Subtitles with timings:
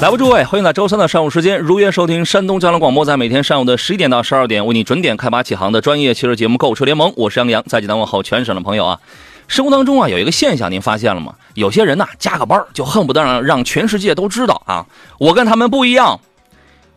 [0.00, 8.98] 来吧，诸位，欢迎在周三的上午时间如约收听山东交通广播，在每天上午的十一点到十二点，为你准点开拔启航的专业汽车节目《购车联盟》，我是杨洋，在济南问候全省的朋友啊。
[9.46, 11.34] 生活当中啊，有一个现象，您发现了吗？
[11.54, 14.84] 有些人呐，加个班就恨不得让让全世界都知道啊，
[15.18, 16.18] 我跟他们不一样，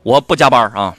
[0.02, 0.96] 我不加班啊。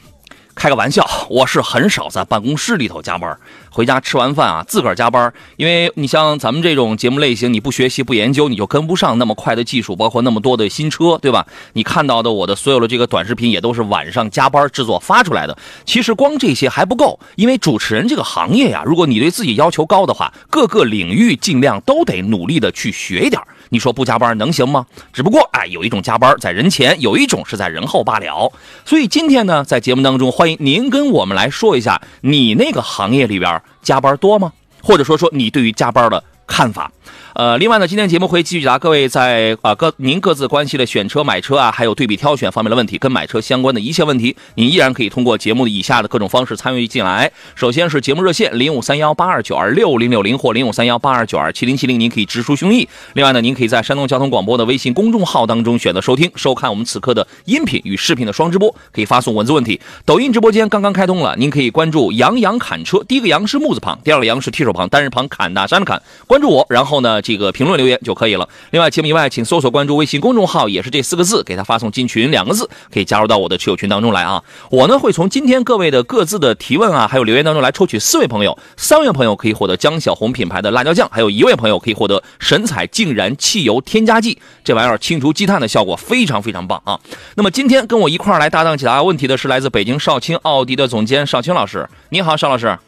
[0.57, 3.39] 开个玩笑，我是很少在办公室里头加班，
[3.71, 5.31] 回家吃完饭啊，自个儿加班。
[5.59, 11.47] 因为你像咱们这种节目类型，你不学习不研究，你就跟不上那么快的技术，包括那么多的新车，对吧？
[11.75, 15.57] 你看到的我的所有的这个短视频，也都是晚上加班制作发出来的。
[15.85, 23.43] 其实光这些还不够，因为主持人这个行业呀，如果你对自己要求高的话，各个领域尽量都得努力的去学一点。
[23.69, 24.87] 你说不加班能行吗？
[25.13, 28.53] 只不过哎，有一种加班在人前，有一种是在人后罢了。
[28.85, 34.53] 所以今天呢，在节目当中，欢迎您跟我们来说一下，你那个行业里边加班多吗？
[34.83, 36.91] 或者说说你对于加班的看法。
[37.37, 47.31] 呃，另外呢，今天节目会继续答各位在啊各您各自关系的选车、买车啊，还有对比挑选方面的问题，跟买车相关的一切问题，您依然可以通过节目以下的各种方式参与进来。
[47.55, 52.89] 首先是节目热线零五三幺八二九二六零六零或零五三幺八二九二七零七零，您可以直抒胸臆。
[53.13, 59.79] 另外呢，您可以在山东交通广播的微信公众号当中选择收听、收看我们此刻的音频与视频的双直播，可以发送文字问题。
[60.07, 67.97] 抖音直播间刚刚开通了，您可以关注杨洋侃车，第一个杨是木字旁，第二个杨是提手旁，单人旁侃大山的侃，关注我，然后呢，这个评论留言。
[68.05, 68.49] 就可以了。
[68.71, 74.45] 另外，节目以外，请搜索关注微信公众号，也是这四个字，给他发送“进群”两个字，可以加入到我的车友群当中来啊。
[74.71, 87.01] 我呢会从今天各位的各自的提问啊，还有留言当中来抽取四位朋友，三位朋友可以获得江小红品牌的辣椒酱，还有一位朋友可以获得神采净燃汽油添加剂，这玩意儿清除积碳的效果非常非常棒啊。
[87.35, 92.79] 那么今天跟我一块儿来搭档解答问题的是来自北京少卿奥迪的总监少卿老师，你好，邵老师。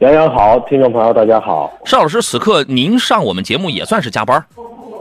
[0.00, 1.72] 杨洋好，听众朋友大家好。
[1.86, 4.44] 邵老师，此刻您上我们节目也算是加班，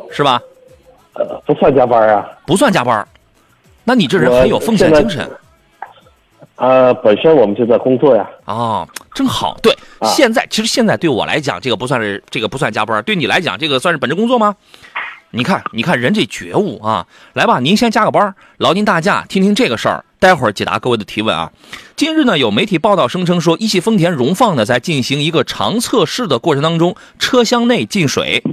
[0.09, 0.39] 是吧？
[1.15, 3.05] 呃，不算加班啊，不算加班。
[3.83, 5.29] 那你这人很有奉献精神。
[6.55, 8.25] 呃，本身我们就在工作呀。
[8.45, 9.57] 哦，真好。
[9.61, 14.55] 对，现在其实现在对我来讲，这个不算是这个不算加班，对你来讲，这个算是本职工作吗？
[15.31, 17.05] 你看，你看人这觉悟啊！
[17.33, 20.05] 来吧，您先加个班，劳您大驾，听听这个事儿。
[20.25, 21.51] 待会儿解答各位的提问啊。
[21.95, 28.43] 近日呢，有媒体报道声称说，一汽丰田荣放呢在进行一个长测试的过程当中，车厢内进水。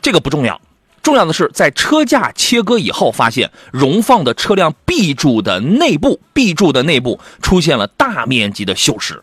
[0.00, 0.58] 这个不重要，
[1.02, 9.20] 重要的是在车架切割以后，发现荣放的车辆 B 柱的内部，B 柱的内部出现了大面积的锈蚀。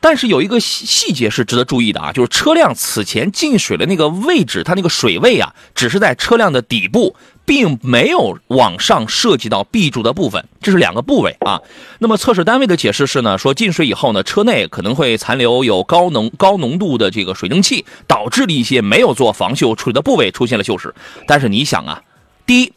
[0.00, 7.14] 但是有一个细细节是值得注意的啊，就是车辆此前进水的那个位置，它那个水位啊，只是在车辆的底部，
[7.48, 11.62] 并没有往上涉及到 B 柱的部分，这是两个部位啊。
[11.98, 20.92] 那么测试单位的解释是呢，说进水以后呢，车内可能会残留有高浓高浓度的这个水蒸气，导致了一些没有做防锈处理的部位出现了锈蚀。
[21.26, 22.02] 但是你想啊，
[22.44, 22.72] 第一，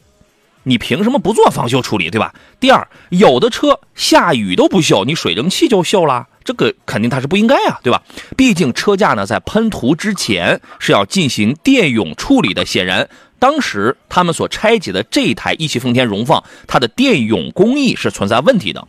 [0.63, 2.33] 你凭什么不做防锈处理，对吧？
[2.61, 6.29] 第二，有的车下雨都不锈，你水蒸气就锈了。
[6.45, 8.01] 这个肯定它是不应该啊，对吧？
[8.37, 12.65] 毕竟车架呢在喷涂之前是要进行电泳处理的。
[12.65, 13.09] 显然，
[13.41, 18.87] 当时他们所拆解的这一台一汽丰田荣放，它的电泳工艺是存在问题的。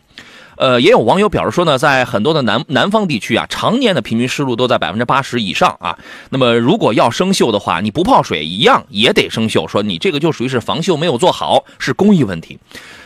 [0.57, 5.97] 呃，也有网友表示说呢，在很多的南南方地区啊，常年的平均湿度都在百分之八十以上啊。
[6.29, 9.67] 那么如果要生锈的话，你不泡水一样也得生锈。
[9.67, 12.59] 说你这个就属于是防锈没有做好，是工艺问题。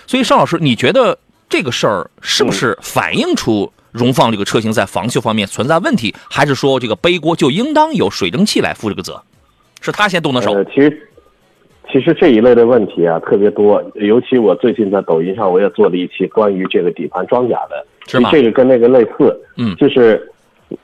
[0.05, 3.71] 所以邵老师，你觉得这个事儿是不是反映出？
[3.93, 9.23] 荣放这个车型在防锈方面存在问题，还是说这个背锅就应当由水蒸气来负这个责？
[9.79, 10.51] 是他先动的手？
[10.51, 11.06] 呃，其实
[11.91, 18.29] 其实这一类的问题啊特别多，尤其我最近在抖音上我也做了一期关于这个底盘装甲的，是吗？
[18.31, 20.31] 这个跟那个类似，嗯，就是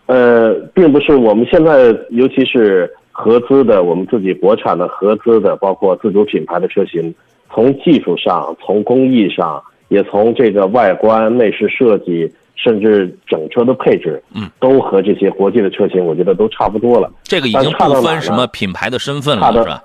[0.06, 7.14] 呃，并不是我们现在尤其是合资的，我们自己国产的合资的，包括自主品牌的车型，
[7.54, 12.32] 从技术上、从工艺上，也从这个外观内饰设计。
[12.56, 17.12] 甚至整车的配置，嗯，都和这些国际的车型，我觉得都差不多了。
[17.24, 19.84] 这个已经不分什么品牌的身份了，是吧？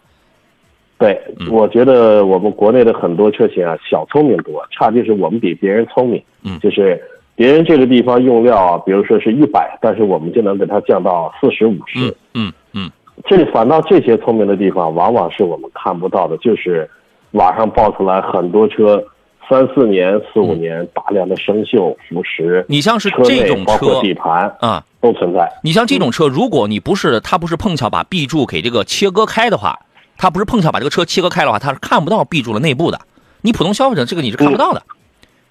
[0.99, 1.17] 对，
[1.49, 6.21] 我觉得我们国内的很多车型啊，小聪明多，差就是我们比别人聪明。
[6.45, 7.01] 嗯，就是
[7.37, 12.13] 别人这个地方用料啊，比如说是一百，但是我们就能给它降到四十五十。
[12.35, 12.91] 嗯嗯，
[13.27, 16.91] 这反倒这些聪明的地方，往往是我们看不到的，就是
[17.31, 19.01] 网上爆出来很多车
[19.49, 25.49] 三四年、四五年，大量的生锈、腐蚀，你像是这种包括车底盘啊，都存在。
[25.63, 29.79] 你像这种车，如果你不是它不是碰巧把 B 柱给这个切割开的话，
[30.19, 33.01] 它不是碰巧把这个车切割开的话，它是看不到 B 柱的内部的。
[33.41, 34.83] 你普通消费者这个你是看不到的，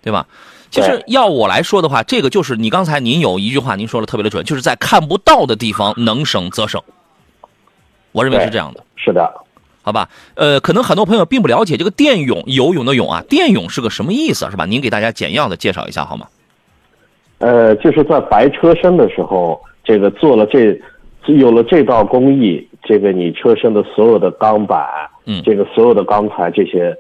[0.04, 0.28] 对吧？
[0.70, 6.82] 其实要我来说的话，这个就是你刚才您有一句话您说的特别的准，就是在看不到的地方能省则省。
[8.12, 8.84] 我认为是这样的。
[8.98, 9.32] 是的，
[9.82, 14.66] 好吧，呃，可能很多朋友并不了解这个电泳游泳的泳啊，电泳是个什么意思，是吧？
[14.66, 16.28] 您给大家简要的介绍一下好吗？
[17.38, 20.78] 呃，就是在白车身的时候，这个做了这，
[21.36, 24.88] 有了这道工艺，这个你车身的所有的钢板，
[25.26, 25.42] 嗯。
[25.44, 26.96] 这个所有的钢材这些，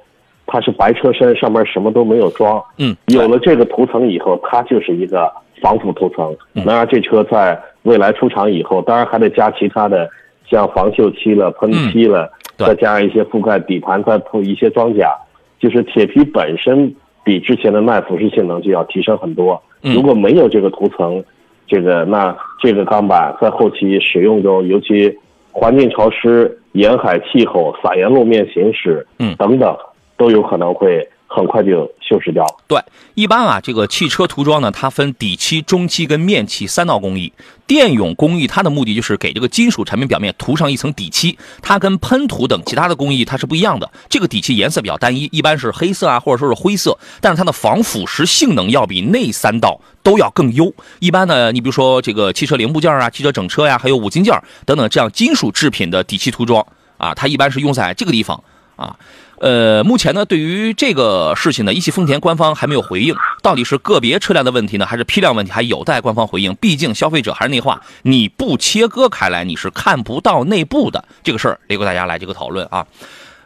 [0.45, 2.61] 它是白车身，上面什么都没有装。
[2.77, 5.31] 嗯，有了这个涂层以后，它就是一个
[5.61, 6.65] 防腐涂层，嗯。
[6.65, 10.09] 能让这车在未来出厂以后，当然还得加其他的，
[10.49, 12.67] 像防锈漆了、喷漆了，嗯。
[12.67, 15.15] 再加上一些覆盖底盘，再铺一些装甲，
[15.59, 16.93] 就是铁皮本身
[17.23, 19.61] 比之前的耐腐蚀性能就要提升很多。
[19.83, 19.93] 嗯。
[19.93, 21.23] 如果没有这个涂层，
[21.67, 25.13] 这个那这个钢板在后期使用中，尤其
[25.51, 29.35] 环境潮湿、沿海气候、撒盐路面行驶，嗯。
[29.35, 29.75] 等等，
[30.17, 32.55] 都有可能会很快就锈蚀掉了。
[32.67, 32.81] 对，
[33.13, 37.31] 一般啊，这个汽车涂装呢，它分底漆、中漆跟面漆三道工艺。
[37.67, 43.91] 电泳工艺它的目的就是给这个金属产品表面涂上一层底漆，它跟喷涂等其他的工艺它是不一样的。
[44.07, 50.73] 这个底漆颜色比较单一，一般是黑色啊，或者说是灰色，但是它的防腐蚀性能要比那三道都要更优。
[50.99, 54.33] 一般呢，你比如说这个汽车零部件啊、汽车整车呀、还有五金件
[54.65, 56.65] 等等这样金属制品的底漆涂装
[56.97, 58.41] 啊，它一般是用在这个地方
[58.77, 58.95] 啊。
[59.39, 66.55] 呃，目前呢，对于这个事情呢，一汽丰田官方还没有回应，到底是个别车辆的问题呢，还是批量问题，还有待官方回应。
[66.55, 71.05] 毕竟消费者还是那话，你不切割开来，你是看不到内部的。
[71.23, 72.87] 这个事儿得给大家来这个讨论啊。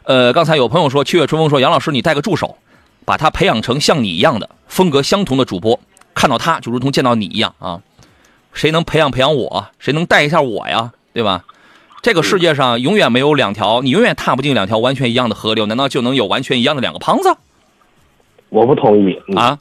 [0.04, 2.56] 呃，刚才有朋友说，七月春风说，杨老师你带个助手，
[3.04, 5.78] 把他培养成像你一样的风格相同的主播，
[6.14, 7.80] 看到他就如同见到你一样啊。
[8.54, 9.66] 谁能培养培养我？
[9.78, 10.92] 谁能带一下我呀？
[11.12, 11.44] 对吧？
[12.02, 17.32] 这个世界上永远没有两条，你永远踏不进两条完全一样的河流，难道就能有完全一样的两个胖子
[18.48, 19.58] 我不同意，嗯、啊？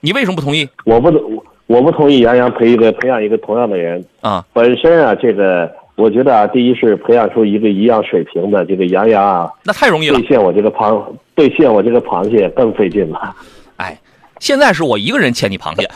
[0.00, 4.04] 你为什么不同意我不我我不同意杨洋培一个培养一个同样的人。
[4.20, 4.44] 啊？
[4.52, 10.28] 本身啊，这个我觉得啊，第一是培养出一个一样水平的这个杨洋啊，那太容易了兑。
[10.28, 11.02] 现我这个螃
[11.34, 13.34] 兑现我这个螃蟹更费劲了。
[13.78, 13.98] 哎，
[14.40, 15.88] 现在是我一个人欠你螃蟹，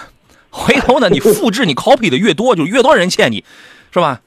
[0.49, 3.45] 回头呢，你复制你 copy 的越多，就越多人欠你，
[3.93, 4.23] 是吧？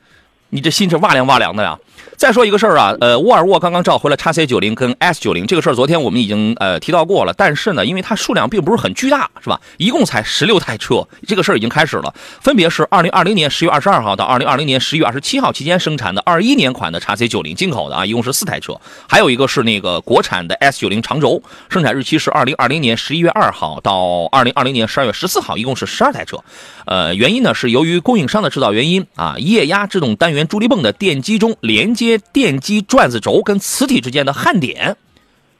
[0.49, 1.77] 你这心是哇凉哇凉的呀。
[2.17, 7.33] 再说一个事儿啊，呃，沃尔沃刚刚召回了 x C 九零跟 S 九零这个事儿，昨天我们已经呃提到过了。
[7.37, 9.59] 但是呢，因为它数量并不是很巨大，是吧？
[9.77, 18.79] 一共才十六台车，这个事儿已经开始了，分别是二零二零年十月二十二号到二零二零年十月二十七号期间生产的二一年款的 x C 九零进口的啊，一共是四台车，
[19.09, 26.37] 还有一个是那个国产的 S 九零长轴，生产日期是二零二零年十一月二号到二零二零年十二月十四号，一共是十二台车。
[26.85, 34.97] 呃，原因呢是由于供应商的制造原因啊，液压制动单元助力泵的电机中连接电机转子轴跟磁体之间的焊点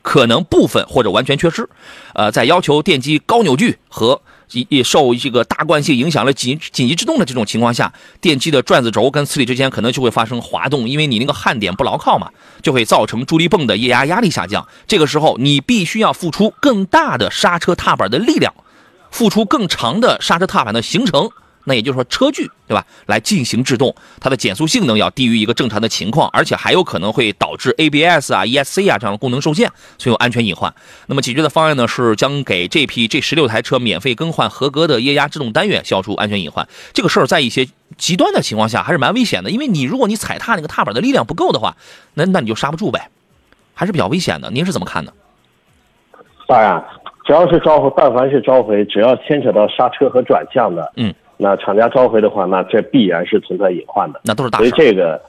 [0.02, 1.68] 可能部分或者完全缺失，
[2.14, 4.22] 呃，在要求电机高扭矩和
[4.70, 7.92] 也受这个大惯性影响了紧紧急制动的这种情况下，
[8.22, 12.30] 电机的转子轴跟磁体之间可能就会发生滑动，因为你那个焊点不牢靠嘛，
[12.62, 14.68] 就会造成助力泵的液压压力下降。
[14.86, 18.54] 这个时候你必须要付出更大的刹车踏板的力量。
[19.12, 21.30] 付出更长的刹车踏板的行程，
[21.66, 22.86] 那也就是说车距，对吧？
[23.08, 30.74] 来进行制动，它的减速性能要低于一个正常的情况，而且还有可能会导致 ABS 啊、ESC 啊这样的功能受限，所以有安全隐患。
[31.08, 36.68] 那么解决的方案呢，是将给这批这十六台车免费更换合格的液压制动单元，消除安全隐患。
[36.94, 37.68] 这个事儿在一些
[37.98, 41.76] 极端的情况下还是蛮危险的，因为你如果你踩踏那个踏板的力量不够的话，
[42.14, 43.10] 那那你就刹不住呗，
[43.74, 44.52] 还是比较危险的。
[44.52, 45.14] 您是怎么看的？
[46.48, 46.84] 当然，
[47.26, 54.22] 只要是召回，但凡是召回，只要牵扯到刹车和转向的，嗯，那厂家召回的话，那这必然是存在隐患的。
[54.24, 54.72] 那都是大所以。
[54.72, 55.22] 这个，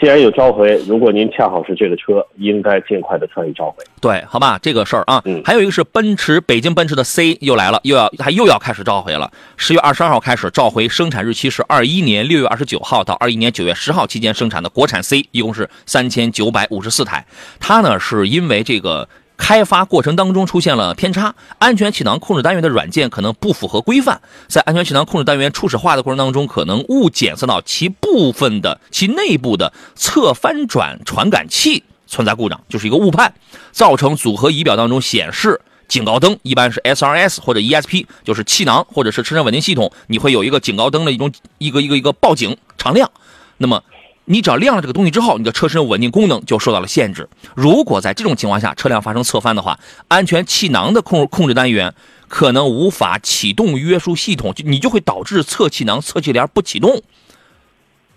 [0.00, 3.84] 既然有召回，如果您恰好是这个车，应该尽快的参与召回。
[4.00, 9.30] 对，好吧，这个事儿啊，嗯还有一个是奔驰，北京奔驰的 C 又来了，又要还又要开始召回了。
[9.56, 17.24] 十月二十二号开始召回，生产日期是二一年六月二十九号到二一年九月十号期间生产的国产 C，一共是三千九百五十四台。
[17.60, 19.08] 它呢是因为这个。
[19.36, 33.34] 开发过程当中出现了偏差，安全气囊控制单元的软件可能不符合规范，在安全气囊控制单元初始化的过程当中，可能误检测到其部分的其内部的侧翻转传感器存在故障，就是一个误判，
[33.72, 43.10] 造成组合仪表当中显示警告灯，一般是 SRS 或者 ESP，就是气囊或者是车身稳定系统，你会有一个警告灯的一种一个一个一个报警常亮。
[43.58, 43.82] 那么
[44.24, 47.28] 你只要亮了这个东西之后，你的车身稳定功能就受到了限制。
[47.54, 51.92] 如果在这种情况下车辆发生侧翻的话，安全气囊的控控制单元
[52.28, 57.02] 可能无法启动约束系统，就你就会导致侧气囊、侧气帘不启动，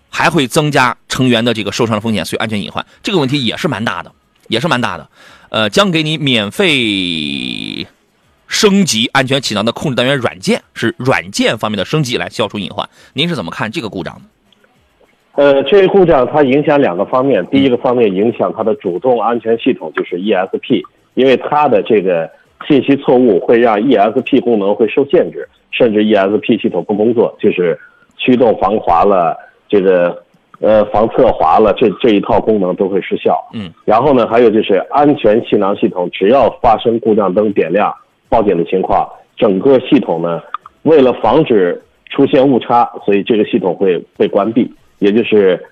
[0.08, 4.12] 还会增加成员的这个受伤的风险，所以安全隐患这个问题也是蛮大的，
[4.46, 5.10] 也是蛮大的。
[5.48, 7.86] 呃，将给你免费
[8.46, 12.88] 升级安全气囊的控制单元软件，是软件方面的升级来消除隐患。
[13.14, 14.22] 您是怎么看这个故障的？
[15.36, 20.82] 呃，这个故障它影响两个方面，第一个方面影响它的主动安全系统，就是 ESP，
[21.14, 22.28] 因为它的这个
[22.66, 27.78] 信息错误会让 ESP 功能会受限制，甚至 ESP 系统不工作，就是
[28.16, 29.36] 驱动防滑了，
[29.68, 30.22] 这个
[30.60, 33.38] 呃防侧滑了，这这一套功能都会失效。
[33.52, 37.94] 嗯，然后呢，还有就是安全气囊系统，只要发生故障灯点亮
[38.30, 40.40] 报警的情况，整个系统呢，
[40.84, 41.78] 为了防止
[42.08, 44.72] 出现误差，所以这个系统会被关闭。
[44.98, 45.62] 也就是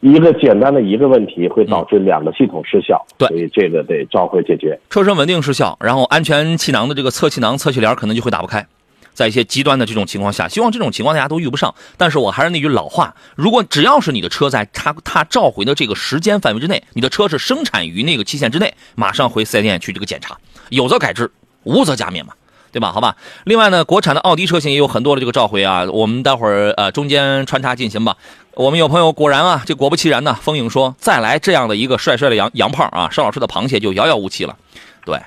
[0.00, 4.78] 一个简单的一个问题，会导致两个系统失效，对所以这个得召回解决。
[4.90, 8.66] 车身稳定失效，然后安全气囊的这个侧气囊、侧气帘可能就会打不开。
[9.14, 11.74] 在一些极端的这种情况下，希望这种情况大家都遇不上。
[11.98, 20.38] 但是我还是那句老话，如果只要是你的车在它它召回的这个时间范围之内，你的车是生产于那个期限之内，马上回四 S 店去这个检查，
[20.70, 21.30] 有则改之，
[21.64, 22.32] 无则加勉嘛。
[22.72, 22.90] 对吧？
[22.90, 23.14] 好吧。
[23.44, 28.16] 另外呢，国产的奥迪车型也有很多的这个召回啊，我们待会儿呃中间穿插进行吧。
[28.54, 34.56] 我们有朋友果然啊，这果不其然呢，风影说再来这样的一个帅帅的洋洋胖啊，邵老师的螃蟹就遥遥无期了。
[35.04, 35.20] 对，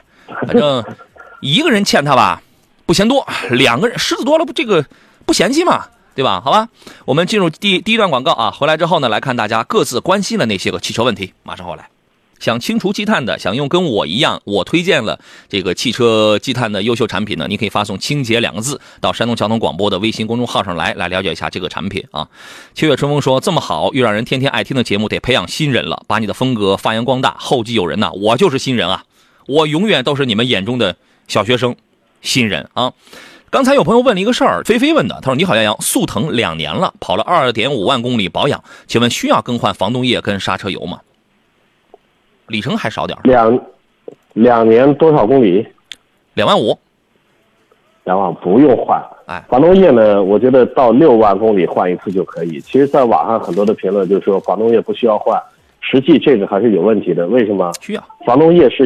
[0.48, 0.84] 反正
[1.40, 2.42] 一个人欠他吧
[2.86, 4.86] 不嫌多，两个人狮子多了不这个
[5.26, 6.42] 不嫌弃嘛，对吧？
[6.44, 6.68] 好吧，
[7.06, 11.90] 我们进入第第一段广告啊，回来之后呢，来看大家各自关心的那些个汽车问题，马上回来。
[12.40, 22.28] 想清除积碳的，想用跟我一样，我推荐了这个汽车积碳的优秀产品呢，你可以发送“清洁”两个字到山东交通广播的微信公众号上来，来了解一下这个产品啊。
[22.74, 28.12] 七月春风说：“这么好又让人天天爱听的节目，得培养新人了，把你的风格发扬光大，后继有人呐！
[28.12, 29.06] 我就是新人啊，
[29.48, 31.76] 我永远都是你们眼中的小学生，
[32.22, 32.94] 新人啊。”
[33.50, 41.00] 刚才有朋友问了一个事儿，菲菲问的，他说：“你好，杨洋，速腾两年了，跑了二点五万公里保养，请问需要更换防冻液跟刹车油吗？”
[42.48, 43.60] 里程还少点儿，两
[44.34, 45.66] 两年多少公里？
[46.34, 46.78] 两万五。
[48.04, 49.02] 两万不用换。
[49.26, 50.22] 哎，防冻液呢？
[50.22, 52.60] 我觉得到六万公里换一次就可以。
[52.60, 55.42] 其实，在网上很多的评论就是说防冻液不需要换，
[55.82, 57.26] 实际这个还是有问题的。
[57.26, 57.72] 为什么？
[57.82, 58.04] 需要。
[58.28, 58.86] 防冻液是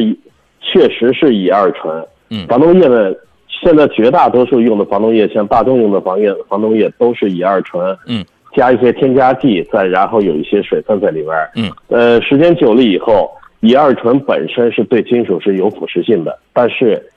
[0.62, 2.02] 确实是乙二醇。
[2.30, 2.46] 嗯。
[2.46, 3.12] 防冻液呢，
[3.48, 7.94] 现在绝大多数用的防冻液，像大众用的防液防冻液都是乙二醇。
[8.06, 8.24] 嗯。
[8.56, 11.50] 加一些添加剂，再然后有一些水分在里边儿。
[11.56, 11.70] 嗯。
[11.88, 13.30] 呃，时间久了以后。
[13.60, 17.10] 乙二醇本身是对金属是有腐蚀性的，但是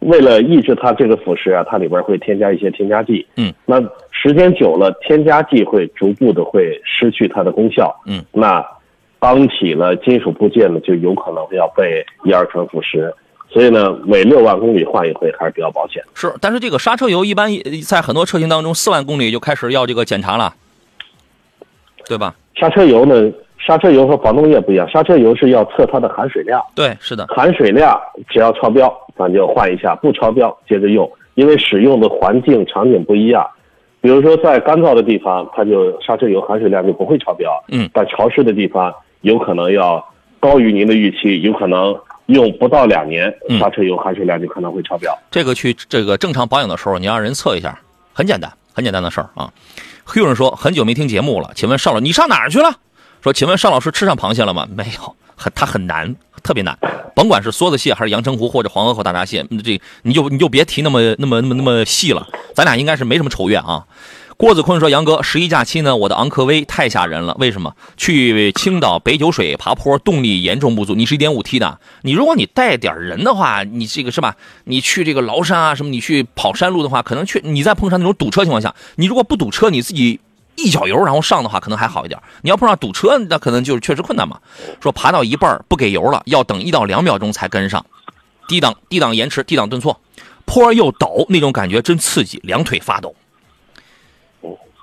[0.00, 3.26] 为了抑制它这个腐蚀啊，它里边会添加一些添加剂。
[3.36, 7.94] 嗯，那时间久了，添加剂会逐步的会失去它的功效。
[8.06, 8.64] 嗯，那
[9.18, 13.10] 当起了金属部件呢，就有可能要被乙二醇腐蚀。
[13.48, 16.02] 所以呢，每六万公里换一回还是比较保险。
[16.14, 17.50] 是，但是这个刹车油一般
[17.88, 20.52] 在很多车型当中，四万公里就开始要这个检查了，
[22.06, 22.34] 对吧？
[22.54, 23.32] 刹车油呢？
[23.58, 26.62] 刹车油和防冻液不一样，刹车油是要测它的含水量。
[26.74, 27.98] 对，是的，含水量
[28.28, 31.10] 只要超标，咱就换一下；不超标，接着用。
[31.34, 33.46] 因为使用的环境场景不一样，
[34.00, 37.50] 比如说在干燥的地方，它就刹车油含水量就不会超标。
[37.68, 40.02] 嗯，但潮湿的地方有可能要
[40.40, 41.94] 高于您的预期，有可能
[42.26, 45.12] 用不到两年，刹车油含水量就可能会超标。
[45.30, 47.78] 这个去这个正常保养的时候，你让人测一下，
[48.14, 49.52] 很简单，很简单的事儿啊。
[50.14, 52.70] 有人说很久没听节目了，请问邵老，你上哪儿去了？
[53.26, 54.68] 说，请问邵老师吃上螃蟹了吗？
[54.72, 56.14] 没有，很它很难，
[56.44, 56.78] 特别难。
[57.12, 62.24] 甭管是梭子蟹还是阳澄湖或者黄河口大闸蟹，这你就你就别提那么那么那么那么细了。
[62.54, 63.84] 咱俩应该是没什么仇怨啊。
[64.36, 67.34] 郭子坤说：“杨哥，十一假期呢，我的昂科威太吓人了。
[67.40, 67.74] 为什么？
[67.96, 70.94] 去青岛北九水爬坡，动力严重不足。
[70.94, 74.36] 你是一点五 T 的，你如果你带点人的话，你这个是吧？
[74.64, 80.20] 你去这个崂山啊什么，你去跑山路的话，可能去你在碰上那种堵车情况下，你如果不堵车，你自己。”
[80.56, 84.40] 一脚油然后上的话可能还好一点，你要碰上堵车，那可能就是确实困难嘛。
[84.80, 87.84] 说爬到一半不给油了，要等一到两秒钟才跟上，
[88.48, 90.00] 低档低档延迟，低档顿挫，
[90.44, 93.14] 坡又陡，那种感觉真刺激，两腿发抖。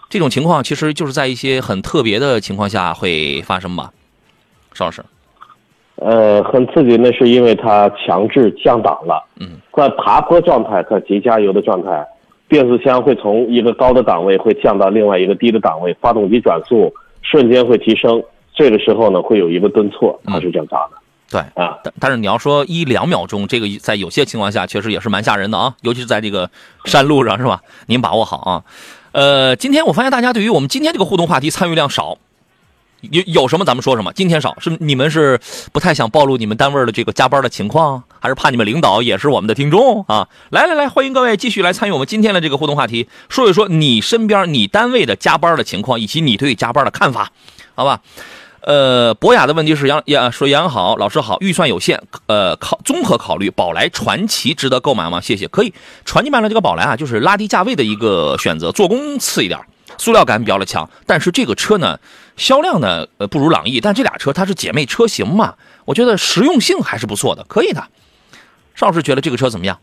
[0.10, 3.92] 这种情况其实就是在一些很特别的情况下会发生吧，
[4.74, 5.04] 邵老师。
[5.96, 9.26] 呃，很刺激，那是因为它强制降档了。
[9.40, 12.06] 嗯，在爬坡状态和急加油的状态。
[12.48, 18.24] 变速箱会从一个高的档位会降到另外一个低的档位，发动机转速瞬间会提升，
[18.54, 20.98] 这个时候呢会有一个顿挫，它是正常的。
[21.32, 26.48] 对啊，但但是你要说一两秒钟，这个在有些情况下确实也是蛮吓人的啊，尤其是在这个
[26.86, 27.62] 山路上是吧？
[27.88, 28.64] 您把握好啊。
[29.14, 32.18] 呃，今天我发现大家对于我们今天这个互动话题参与量少，
[33.12, 34.12] 有有什么咱们说什么。
[34.14, 35.40] 今天少是你们是
[35.72, 40.28] 不太想暴露你们单位的这个加班的情况，还是怕你们领导也是我们的听众啊？
[40.50, 47.32] 来来来，欢迎各位继续来参与我们今天的这个互动话题，说一说你身边你单位的加班的情况，以及你对加班的看法，
[47.76, 48.02] 好吧？
[48.66, 55.20] 呃，博雅的问题是杨杨说杨好，老师好，预算有限，呃，考综合考虑，宝来传奇值得购买吗？
[55.20, 55.74] 谢谢，可以。
[56.06, 59.60] 传奇版的这个宝来啊，就是拉低价位的一个选择，做工次一点，
[59.98, 62.00] 塑料感比较的强，但是这个车呢，
[62.36, 67.84] 销量呢，呃，不如朗逸，但这俩车它是姐妹车型嘛，我觉得实用性还是不错的，可以的。
[68.76, 69.80] 邵老师觉得这个车怎么样？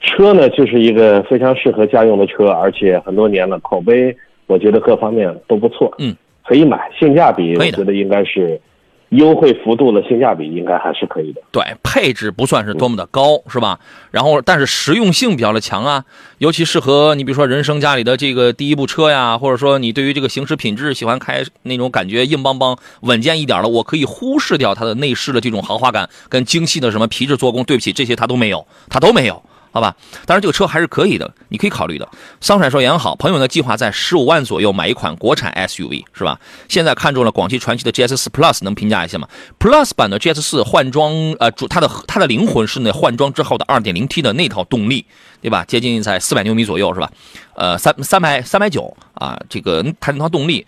[0.00, 4.16] 车呢，就是一个非常适合家用的车，而且很多年了，口碑
[4.46, 5.92] 我觉得各方面都不错。
[5.98, 6.16] 嗯。
[6.48, 8.60] 可以买，性价比我觉得应该是
[9.10, 11.40] 优惠幅度的性价比应该还是可以的。
[11.52, 13.78] 对，配置不算是多么的高，是吧？
[14.10, 16.04] 然后，但是实用性比较的强啊，
[16.38, 27.62] 尤其适合你，比如说人生家里的这个第一部车呀，或者说你对于这个行驶品质喜欢开那种感觉硬邦邦、稳健一点的，我可以忽视掉它的内饰的这种豪华感跟精细的什么皮质做工。
[27.64, 29.42] 对不起，这些它都没有，它都没有。
[29.76, 32.08] 好吧，当然这个车还是可以的，你可以考虑的。
[32.40, 36.40] 桑帅说也很好，朋友呢计划在十五万左右买一款国产 SUV，是吧？
[36.66, 39.28] 现在看中了广汽传祺的 GS 四 Plus，能评价一下吗
[39.58, 45.04] ？Plus 版的 GS 四换装，呃，主它的它的灵魂是那换装之后的 2.0T 的那套动力，
[45.42, 45.62] 对吧？
[45.66, 47.10] 接近在四百牛米左右，是吧？
[47.54, 50.66] 呃，三三百三百九啊，这个它那套动力，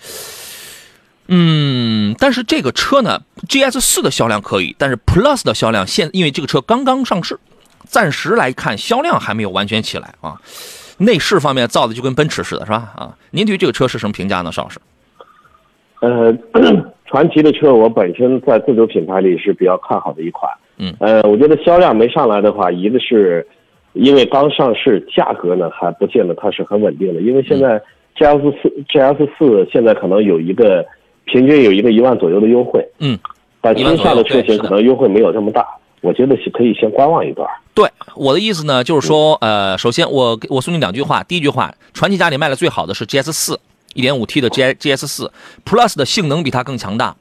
[1.28, 7.40] 嗯，但是这个车呢，GS 四的销量可以，但是 Plus 的销量现因为这个车刚刚上市。
[7.88, 10.36] 暂时来看，销量还没有完全起来啊。
[10.98, 12.92] 内饰方面造的就跟奔驰似的，是吧？
[12.96, 14.80] 啊，您对于这个车是什么评价呢，邵老师？
[16.00, 16.32] 呃，
[17.06, 20.50] 传奇的车我本身在自主品牌里是比较看好的一款。
[20.76, 20.92] 嗯。
[21.00, 23.46] 呃，我觉得销量没上来的话，一个是
[23.92, 27.20] 因为刚上市，价格呢还不见得它是很稳定的。
[27.20, 27.80] 因为现在
[28.16, 30.84] GS 四 GS 四现在可能有一个
[31.24, 32.84] 平均有一个一万左右的优惠。
[32.98, 33.18] 嗯。
[33.60, 35.64] 但新下的车型可能优惠没有这么大。
[36.00, 37.48] 我觉得是可以先观望一段。
[37.74, 41.22] 对我的意思呢，就是说，呃，首先我我送你两句话。
[41.22, 43.60] 第一句话，传祺家里卖的最好的是 GS 四
[43.94, 45.32] 1.5T 的 G GS 四
[45.64, 47.16] Plus 的性能比它更强大，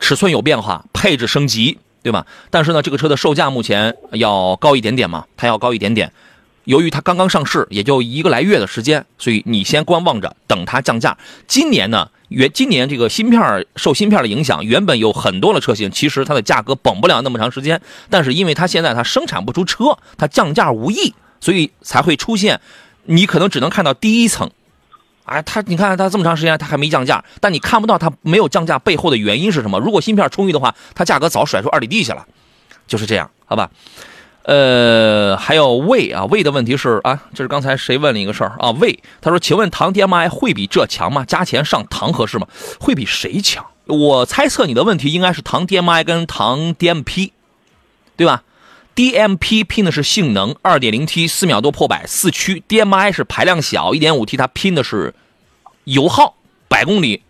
[0.00, 2.26] 尺寸有变化，配置升级，对吧？
[2.50, 6.12] 但是呢，这个车的售价目前要高一点点嘛，它要高一点点。
[6.64, 11.16] 由于它刚刚上市，也就一个来月的时间，所以你先观望着，等它降价。
[11.46, 12.08] 今年呢？
[12.32, 17.80] 原今年这个芯片受芯片的影响，原本有很多的车型，其实它的价格绷不了那么长时间。
[18.10, 22.60] 但是因为它现在它生产不出车，它降价无益，所以才会出现，
[23.04, 24.50] 你可能只能看到第一层。
[25.24, 29.78] 哎，它你看它这么长时间它还没降价，但你看不到它没有降价背后的原因是什么。
[29.78, 32.26] 如果芯片充裕的话，它价格早甩出二里地去了，
[32.88, 33.70] 就是这样，好吧？
[34.44, 38.70] 呃，还有魏啊，魏的问题是啊，这是刚才谁问了一个事儿啊？
[38.72, 41.24] 魏他说，请问唐 DMI 会比这强吗？
[41.24, 42.48] 加钱上唐合适吗？
[42.80, 43.64] 会比谁强？
[43.86, 47.30] 我猜测你的问题应该是唐 DMI 跟唐 DMP，
[48.16, 48.42] 对吧
[48.94, 55.14] ？DMP 拼的是性能，2.0T 四秒多破百四驱，DMI 是排量小，1.5T 它拼的是
[55.84, 56.34] 油耗，
[56.68, 57.22] 百公里，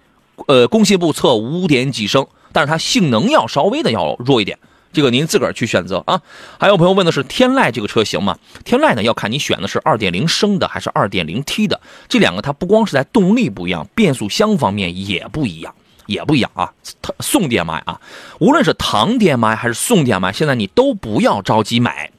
[0.46, 4.58] 呃，工信部测五点几升，但是它性能要稍微的要弱一点。
[4.92, 6.20] 这个您自个儿去选择啊。
[6.58, 8.38] 还有朋友问的是天籁这个车型吗？
[8.64, 11.80] 天籁呢要看你选的是2.0升的还是 2.0T 的。
[12.08, 15.74] 这两个它不光是在动力不一样，变速箱方面也不一样，
[16.06, 16.72] 也不一样啊。
[17.20, 18.00] 宋 DMI 啊，
[18.38, 22.10] 无论是唐 DMI 还是宋 DMI，现在你都不要着急买。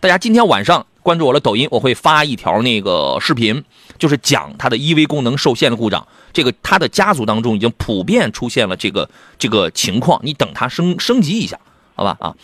[0.00, 3.62] 大家今天晚上关注我的抖音，我会发一条那个视频，
[3.98, 6.06] 就是讲它的 EV 功能受限的故障。
[6.32, 11.58] 这个它的家族当中已经普遍出现了这个这个情况，你等它升升级一下。
[11.94, 12.34] 好吧啊，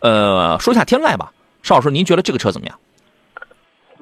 [0.00, 1.32] 呃，说一下天籁吧，
[1.62, 2.78] 邵老师，您觉得这个车怎么样？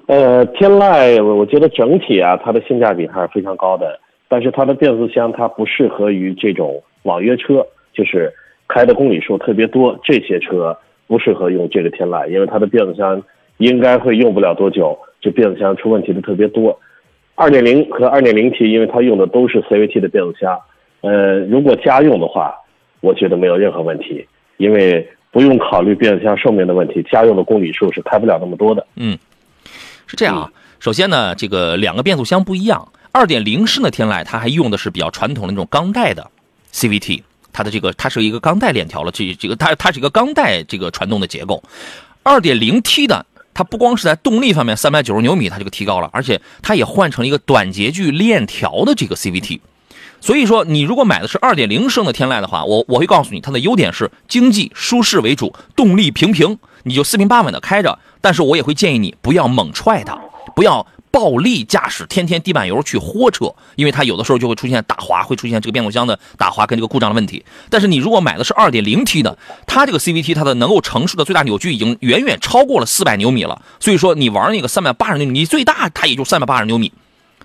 [0.06, 8.32] 呃，天籁，我我觉得整体啊，它的性价比还是非常高的，但是它的变速箱它不适合于这种网约车，就是
[8.66, 13.22] 开的公里数特别多，这些车不适合用这个天籁，因为它的变速箱
[13.58, 16.78] 应该会用不了多久，就变速箱出问题的特别多。
[17.34, 20.58] 二点零和二点零 T，因为它用的都是 CVT 的变速箱，
[21.02, 22.54] 呃，如果家用的话，
[23.00, 24.26] 我觉得没有任何问题。
[24.58, 28.86] 因为不用考虑变速箱寿命的问题，家用的公里数是开不了那么多的。
[28.96, 29.18] 嗯，
[30.06, 30.52] 是这样啊。
[30.78, 32.86] 首先呢，这个两个变速箱不一样。
[33.10, 36.30] 二点零升的天籁，它还用的是比较传统的那种钢带的
[36.72, 41.62] CVT，它的这个它是一个钢带链条了，这这个它它是一个钢带这个传动的结构。
[42.22, 49.60] 二点零 T 的，它不光是在动力方面三百九十牛米它这个提高了，而且它也换成了一个短节距链条的这个 CVT。
[50.20, 57.98] 所以说，你如果买的是2.0升的天籁的话，我我会告诉你，它的优点是经济舒适为主，动力平平，你就四平八稳的开着。
[58.20, 60.18] 但是我也会建议你不要猛踹它，
[60.56, 67.44] 不要暴力驾驶，天天地板油去豁车，因为它有的时候就会出现打滑，会出现这个变速箱的打滑跟这个故障的问题。
[67.70, 76.92] 但是你如果买的是 2.0T 的，它这个 CVT 它的能够承受的最大扭矩已经远远超过了400牛米了，所以说你玩那个380牛米，你最大它也就380牛米，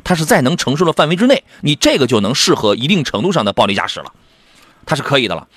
[0.03, 4.11] 它是在能承受的范围之内，你这个就能适合一定程度上的暴力驾驶了，
[4.85, 5.47] 它是可以的了。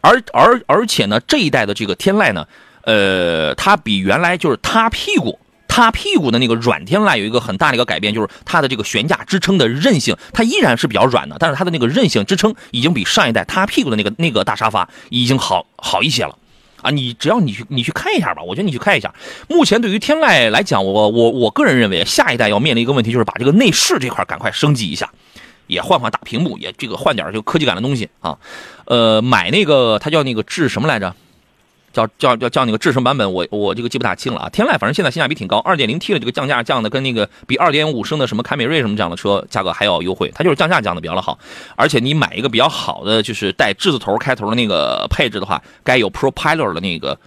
[0.00, 2.46] 而而而且呢，这一代的这个天籁呢。
[2.84, 16.38] 呃，它比原来就是塌屁股、塌屁股的那个软天籁有一个很大的一个改变，就是它的这个悬架支撑的韧性，它依然是比较软的，但是它的那个韧性支撑已经比上一代塌屁股的那个那个大沙发已经好好一些了
[16.88, 16.90] 啊！
[16.90, 19.14] 你只要你去你去看一下吧，我觉得你去看一下。
[19.48, 25.10] 目前对于天籁来讲，我我我个人认为，下一代要面临一个问题，就是把这个内饰这块赶快升级一下，
[25.66, 28.38] 也换换大屏幕，也这个换点就科技感的东西啊。
[28.86, 31.14] 呃，买那个它叫那个智什么来着？
[31.98, 34.48] 叫叫叫叫那个智胜版本，我我这个记不大清了啊。
[34.50, 41.38] 天籁反正现在性价比挺高，二点零 T 的这个降价降的跟那个比二点五升的什么凯美瑞什么这样的车价格还要优惠，它就是降价降的比较的好。
[41.74, 47.18] 而且你买一个比较好的，就是带智字头开头的那个配置的话，该有 Propeller 的那个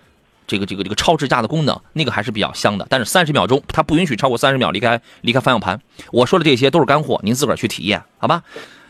[0.47, 2.87] 这个这个这个超智驾的功能，那个还是比较香的。
[2.89, 5.81] 但是三十秒钟，它不允许超过三十秒离开离开方向盘。
[6.11, 8.43] 我说的这些都是干货，您自个儿去体验，好吧？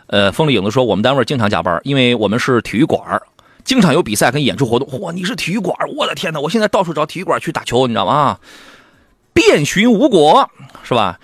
[0.08, 3.22] 呃，风里影子说我们单位经常加班，因为我们是体育馆。
[3.64, 5.12] 经常有比赛跟演出活动，嚯！
[5.12, 6.40] 你是体育馆，我的天哪！
[6.40, 8.40] 我现在到处找体育馆去打球，你知道吗？
[9.34, 10.50] 遍寻无果，
[10.84, 11.20] 是吧？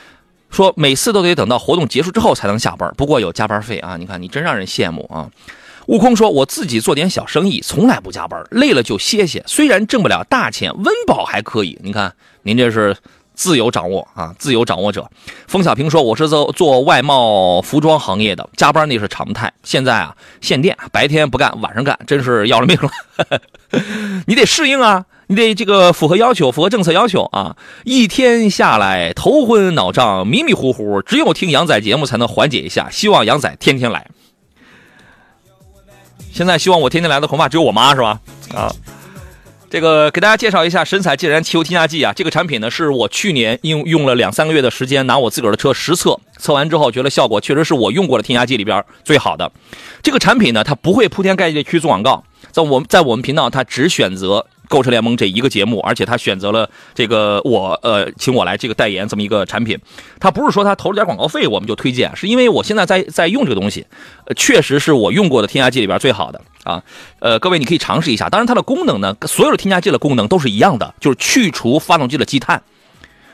[0.50, 3.98] 说每次都得等到活动结束之后才能下班，不过有加班费啊！
[3.98, 5.30] 你看，你真让人羡慕啊！
[5.88, 9.44] 悟空说：“我自己做点小生意，从来不加班，累了就歇歇。
[9.48, 11.80] 虽然挣不了大钱，温饱还可以。
[11.82, 12.96] 你看，您这是。”
[13.38, 15.08] 自由掌握啊，自由掌握者。
[15.48, 19.54] 冯小平说：“我是做做外贸服装行业的，加班那是常态。
[19.64, 23.40] 现在啊，限电，白天不干，晚上干，真是要了命了。
[24.26, 27.56] 你得适应啊，你得这个符合要求，符合政策要求啊。
[27.84, 32.90] 一天下来头昏脑胀，迷迷糊糊，只有听杨仔节目才能缓解一下。
[32.90, 34.08] 希望杨仔天天来。
[36.34, 38.20] 现在希望我天天来的恐怕只有我妈是吧？
[38.56, 38.74] 啊。”
[39.70, 49.52] 这个给大家介绍一下神采自然汽油添加剂啊，这个产品呢是我去年用用了两三个月的时间，拿我自个儿的车实测，测完之后觉得效果确实是我用过的添加剂里边最好的。
[50.02, 54.46] 这个产品呢，它不会铺天盖地去做广告，在我们在我们频道，它只选择。
[54.70, 59.80] 购车联盟这一个节目，而且它选择了这个我呃，请我来这个代言这么一个产品。
[60.20, 63.86] 他不是说他投了点广告费我们就推荐，是因为我现在在在用这个东西，
[64.36, 66.84] 确实是我用过的添加剂里边最好的啊。
[67.20, 68.30] 呃，各位你可以尝试一下。
[68.30, 72.62] 当然它的功能呢，所有的添加剂的功能都是一样的，就是去除发动机的积碳。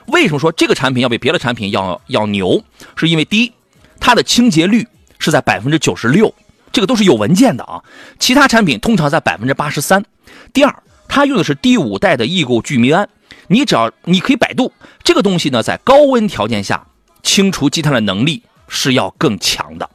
[0.07, 2.63] 为什么说这个产品要比别的产品要要牛？
[2.95, 3.51] 是因为第一，
[3.99, 4.87] 它的清洁率
[5.19, 6.33] 是在百分之九十六，
[6.71, 7.83] 这个都是有文件的啊。
[8.19, 10.05] 其他产品通常在百分之八十三。
[10.53, 10.73] 第二。
[11.05, 13.07] 它用的是第五代的异构聚醚胺，
[13.45, 14.71] 你只要你可以百度
[15.03, 16.87] 这个东西呢，在高温条件下
[17.21, 19.87] 清除积碳的能力是要更强的，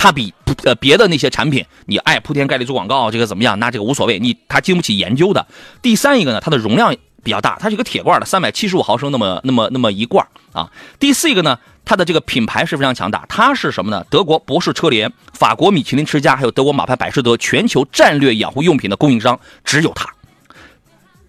[0.00, 0.32] 它比
[0.64, 3.58] 呃别的那些产品，你爱铺天盖地做广告，这个怎么样？
[3.58, 5.46] 那这个无所谓，你它经不起研究的。
[5.82, 10.70] 第三一个呢，它的容量比较大，它是一个铁罐的，三百七十五毫升那么那么那么一罐啊。
[10.98, 14.02] 第四一个呢，它的这个品牌是非常强大，它是什么呢？
[14.08, 20.08] 德国博士车联、法国米其林之家，还有德国马牌百事德全球战略养护用品的供应商，只有它。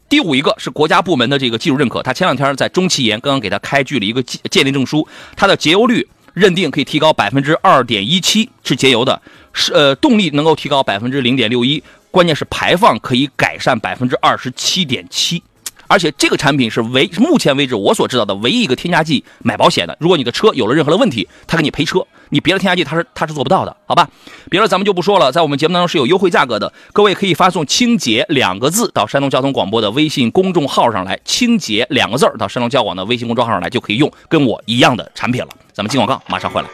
[0.08, 5.06] 第五一个是国家部门的这个技术认可，他前两天在中汽研刚刚给他开具了一个鉴鉴定证书，
[5.36, 9.22] 它的节油率认定可以提高百分之二点一七，是节油的，
[9.54, 15.42] 是呃动力能够提高百分之零点六一，关键是排放可以改善百分之二十七点七。
[15.88, 19.98] 而且这个产品是唯目前为止我所知道的唯一一个添加剂买保险的。
[20.00, 22.06] 如果你的车有了任何的问题，他给你赔车。
[22.32, 24.10] 你别的添加剂它是它是做不到的，好吧？
[24.50, 25.32] 别的咱们就不说了。
[25.32, 35.50] 在我们节目当中是有优惠价格的，各位可以发送“清洁”两个字到山东交通广播的微信公众号上来，“清洁”两个字到山东交广的微信公众号上来，就可以用跟我一样的产品了。
[35.74, 36.68] 咱们进广告，马上回来。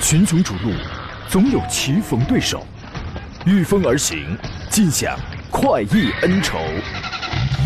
[0.00, 0.72] 群雄逐鹿，
[1.28, 2.66] 总有棋逢对手，
[3.46, 4.36] 御风而行，
[4.70, 5.18] 尽享。
[5.50, 6.58] 快意恩仇，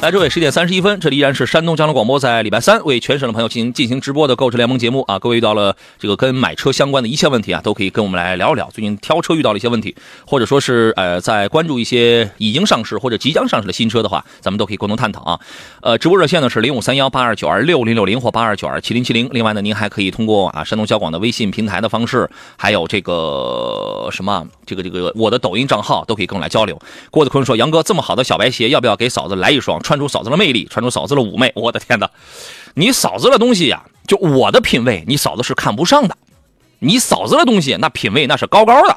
[0.00, 5.18] 来，这位十点三十一分，这里依然是山东交通广播，在礼拜三为全省的朋友进行进行直播的购车联盟节目啊。
[5.18, 8.68] 各位遇到了这个跟买车相关的一切问题啊，都可以跟我们来聊一聊。
[8.72, 9.94] 最近挑车遇到了一些问题，
[10.26, 15.40] 或者说是呃，在关注一些已经上市或者即将上市的新车的话，咱们都可以共同探讨啊。
[15.80, 19.28] 呃，直播热线呢是零五三幺八二九二六零六零或八二九二七零七零。
[19.32, 26.78] 另外呢，您还可以通过啊山东交广的微信平台的方式，还有这个什么这个这个我的抖音账号都可以跟我来交流。
[27.10, 32.10] 郭子坤说：“杨哥，这么好的小白鞋，要不要给嫂子来一双，穿出嫂子的魅力？”穿出嫂子的妩媚，我的天哪！
[32.74, 36.16] 你嫂子的东西呀，就我的品味，你嫂子是看不上的。
[36.80, 38.96] 你嫂子的东西，那品味那是高高的，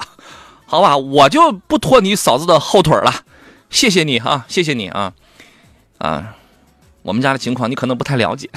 [0.65, 0.97] 好吧？
[0.97, 3.13] 我就不拖你嫂子的后腿了。
[3.69, 5.13] 谢谢你啊，谢谢你啊
[5.97, 6.35] 啊！
[7.03, 8.49] 我们家的情况你可能不太了解。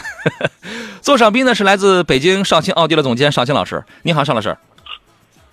[1.02, 4.56] 座上宾呢是来自北京绍兴奥迪的总监邵青老师，你好，尚老师。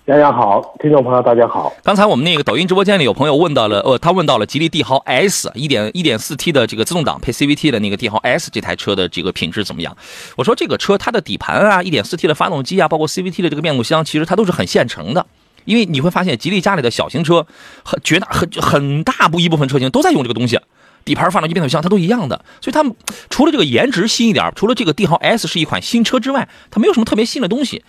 [0.08, 1.70] 杨洋好，听众朋友大家好。
[1.84, 9.94] 刚才我们那个抖音直播间里有朋友问到了，呃，他问到了吉利帝豪 S 一点一点四 T 的这个自动挡配 CVT 的那个帝豪 S 这台车的这个品质怎么样？
[10.34, 15.26] 我说这个车它的底盘啊，一点四 T 的发动机啊，包括 CVT 的这个变速箱，其实它都是很现成的。
[15.66, 17.46] 因为你会发现吉利家里的小型车，
[17.84, 20.58] 很绝大很很大部一部分车型都在用这个东西。
[21.04, 22.84] 底盘、发动机、变速箱，它都一样的，所以它
[23.30, 27.82] 除了这个颜值新一点，除了这个帝豪 S 是一款新车之外，它没有什么特别新的东西。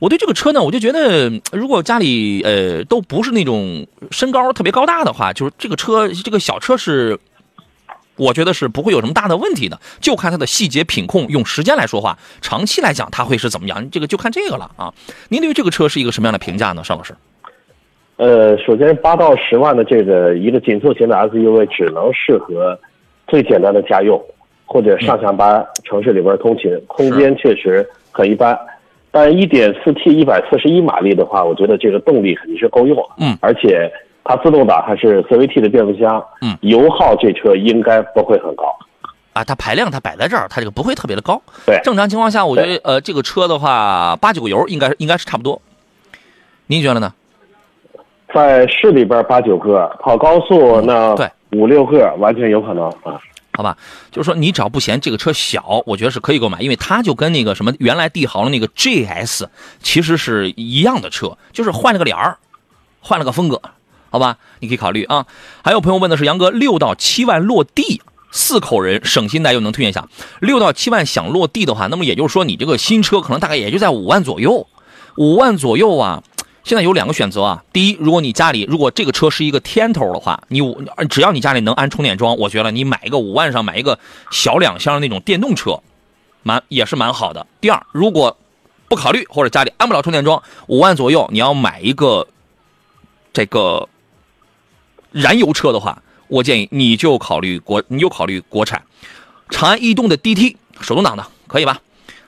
[0.00, 7.18] 我对这个车呢，我就觉得，如果家里呃都不是那种身高特别高大的话，就是这个车这个小车是，
[8.16, 11.28] 我觉得是不会有什么大的问题的，就看它的细节品控。
[11.28, 13.90] 用时间来说话，长期来讲它会是怎么样？
[13.90, 14.90] 这个就看这个了啊。
[15.28, 17.14] 您对于这个车是一个什么样的评价呢，邵老师？
[18.16, 22.78] 呃，首先八到十万的这个一个紧凑型的 SUV 只能适合
[23.28, 24.18] 最简单的家用
[24.64, 28.58] 或者上下班城市里边通勤，空间确实很一般。
[29.10, 32.96] 但一点四 T 一百四十一马力的话，我觉得这个动力肯定是够用。
[33.18, 33.90] 嗯，而且
[34.22, 36.24] 它自动挡还是 CVT 的变速箱。
[36.42, 38.64] 嗯，油耗这车应该不会很高。
[39.32, 41.40] 啊，它排量它摆在这儿，它这个不会特别的高。
[41.66, 45.60] 对，正常情况下，我觉得呃这个车的话八九个油应该应该是差不多。
[46.66, 47.12] 您觉得呢？
[48.32, 53.20] 在市里边八九个，跑高速那对五六个完全有可能啊。
[53.60, 53.76] 好吧，
[54.10, 59.44] 就是说你只要不嫌这个车小，我觉得是可以购买，因为它就跟那个什么原来帝豪的那个 GS
[59.82, 62.38] 其实是一样的车，就是换了个脸儿，
[63.00, 63.60] 换了个风格，
[64.08, 65.26] 好吧，你可以考虑啊。
[65.62, 70.08] 还有朋友问的是杨哥，六到七万落地，四口人省心带又能推荐下。
[70.40, 74.66] 六到七万想落地的话，那么也就是说你这个新车可能大概也就在五万左右，
[75.16, 76.22] 五万左右啊。
[76.70, 80.60] 现在有两个选择啊，第一，如果你家里如果这个车是一个天头的话，你
[81.08, 83.98] 只要你家里能安充电桩，我觉得你买一个五万上买一个
[84.30, 85.80] 小两厢的那种电动车，
[86.44, 87.44] 蛮也是蛮好的。
[87.60, 88.36] 第二，如果
[88.86, 92.28] 不考虑或者家里安不了充电桩，五万左右你要买一个
[93.32, 93.88] 这个
[95.10, 98.84] 燃油车的话，我建议你就考虑国，你就考虑国产，
[99.48, 101.80] 长安逸动的 DT 手动挡的可以吧？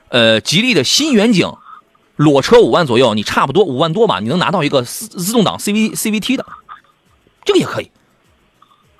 [0.09, 1.49] 呃，吉利的新远景。
[2.15, 6.45] 裸车五万左右，你差不多五万多吧，你能拿到一个自自动挡 CV CVT 的，
[7.43, 7.89] 这个也可以。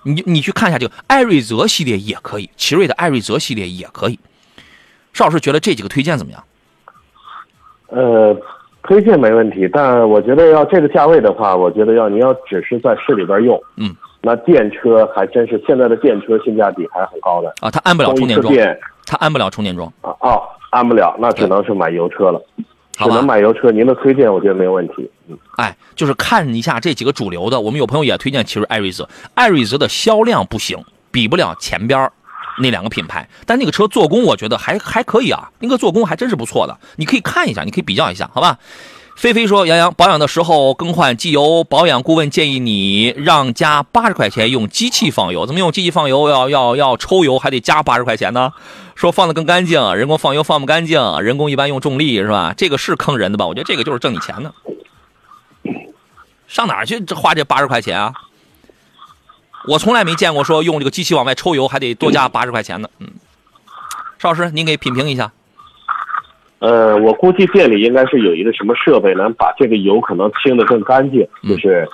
[0.05, 4.19] 你你去看一下这个艾瑞泽系列也可以，奇瑞的艾瑞泽系列也可以。
[5.13, 6.43] 邵老师觉得这几个推荐怎么样？
[7.87, 8.35] 呃，
[8.81, 22.43] 推荐没问题，但我觉得要这个价位的话，我觉得要你要只是在市里边用，嗯，那电车还真是现在的电车性价比还是很高的啊，它安不了充电桩，电它安不了充电桩啊，哦，安不了，那只能是买油车了。
[22.97, 25.09] 好只能买油车，您的推荐我觉得没有问题。
[25.27, 30.77] 嗯，哎，就是看一下这几个主流的，我们有朋友也推荐奇瑞艾瑞泽，艾瑞泽的销量不行，
[31.11, 32.11] 比不了前边
[32.59, 38.57] 那两个品牌，但那个车做工我觉得还还可以啊，那个做工还真是不错的，你可以看一下，你可以比较一下，好吧？
[39.15, 46.29] 菲菲说：“杨洋保养的时候更换机油，保养顾问建议你让加八十块钱用机器放油，怎么用机器放油？
[46.29, 48.51] 要要要抽油还得加八十块钱呢？”
[48.95, 52.53] 说放的更干净，人工放油放不干净，人工一般用重力是吧？
[52.55, 53.47] 这个是坑人的吧？
[53.47, 54.53] 我觉得这个就是挣你钱的，
[56.47, 58.13] 上哪儿去这花这八十块钱啊？
[59.67, 62.89] 我从来没见过说用这个机器往外抽油还得多加八十块钱的。
[62.99, 63.07] 嗯，
[64.19, 65.31] 邵老师，您给品评一下。
[66.59, 71.87] 呃，我估计店里应该是有一个什么设备能把这个油可能清的更干净，就是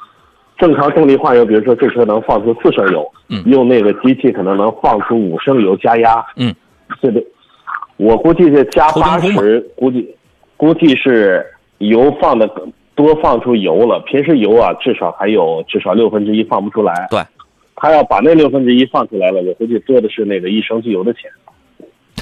[0.58, 6.54] 正常动力换油，比如说这车能放出四升油，嗯，用那个机器可能能放出五升油加压，嗯。
[7.02, 7.26] 对对，
[7.98, 10.16] 我估计是加八十，估计
[10.58, 11.46] 估计是
[11.78, 12.50] 油放的
[12.96, 14.00] 多，放出油了。
[14.08, 17.08] 平时油啊，至少还有至少六分之一放不出来。
[17.10, 17.22] 对，
[17.76, 21.24] 他要把那六分之一放出来了，我估计多的是那个一升机油的钱。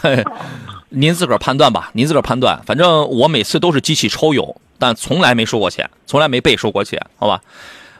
[0.01, 0.23] 对，
[0.89, 2.61] 您自个儿判断吧，您自个儿判断。
[2.65, 7.41] 反正我每次都是机器抽油，但从来没收过钱，从来没被收过钱，好吧？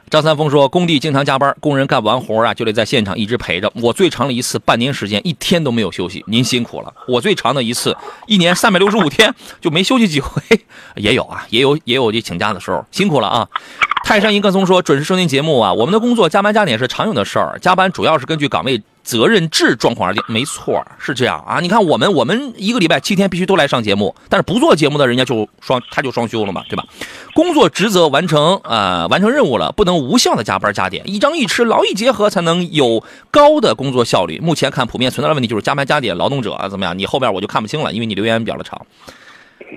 [0.10, 3.70] 张三丰说，工地经常加班，工人干完活啊就得在现场一直陪着。
[3.76, 6.94] 我最长的一次半年时间，一天都没有休息，您辛苦了。
[7.10, 10.42] 我最长的一次，一年三百六十五天就没休息几回，
[10.96, 13.48] 也有啊，也有也有这请假的时候，辛苦了啊。
[14.06, 18.82] 泰山一棵松说，准时收听节目啊，我们的工作加班加点是常有的事儿，加班主要是根据岗位。
[19.08, 21.62] 责任制状况而定，没错，是这样啊。
[21.62, 26.84] 你看，我们我们一个礼拜七天必须都来上节目，但是不做节目的人家就双他就双休了嘛，对吧？
[27.34, 34.40] 工作职责完成啊，完成任务了，不能无效的加班加点，一张一弛，劳逸结合才能有高的工作效率。
[34.40, 37.00] 目前看，普遍存在的问题就是加班加点，劳动者啊怎么样？
[37.00, 38.86] 你后边我就看不清了，因为你留言比较的长，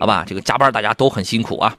[0.00, 0.24] 好吧？
[0.26, 1.76] 这个加班大家都很辛苦啊。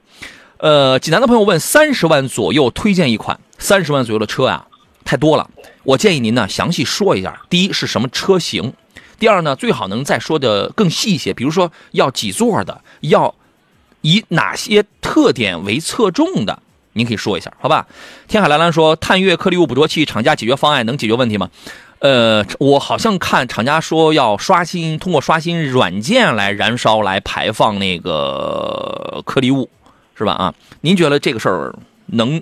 [0.59, 4.67] 呃，济南的朋友问，三十万左右推荐一款三十万左右的车啊？
[5.11, 5.45] 太多了，
[5.83, 7.41] 我建议您呢详细说一下。
[7.49, 8.71] 第一是什么车型，
[9.19, 13.35] 第二呢最好能再说的更细一些，比如说要几座的，要
[13.99, 16.57] 以哪些特点为侧重的，
[16.93, 17.85] 您可以说一下，好吧？
[18.29, 21.49] 天海蓝蓝说，探月颗粒物捕捉器厂家解决方案能解决问题吗？
[21.99, 29.69] 呃，我好像看厂家说要刷新，通过刷新软件来燃烧来排放那个颗粒物，
[30.15, 30.31] 是吧？
[30.35, 32.41] 啊，您觉得这个事儿能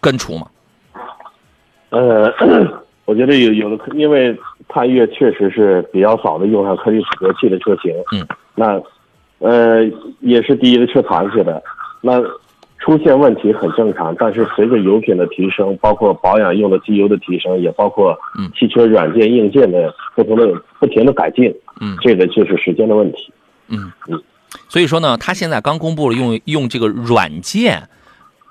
[0.00, 0.46] 根除吗？
[1.90, 2.32] 呃，
[3.06, 4.36] 我觉得有有的，因为
[4.68, 8.80] 探岳确实是比较早的用上颗粒捕捉器的车型，嗯，那
[9.38, 9.82] 呃
[10.20, 11.62] 也是第一个车团去的，
[12.02, 12.20] 那
[12.78, 14.14] 出现问题很正常。
[14.18, 18.14] 但是随着油品的提升，包括保养用的机油的提升，也包括
[18.58, 20.46] 汽车软件硬件的不同的
[20.78, 23.32] 不停的改进，嗯，这个就是时间的问题，
[23.68, 23.90] 嗯。
[24.08, 24.22] 嗯，
[24.68, 27.88] 所以说呢，他现在刚公布了用用这个软件。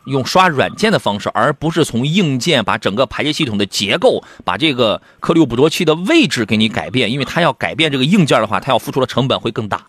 [0.07, 9.81] 用刷软件的方式，而不是从硬件把整个排气系统的结构、把这个颗粒物捕捉器的位置给你改变，因为它要改变这个硬件的话，它要付出的成本会更大。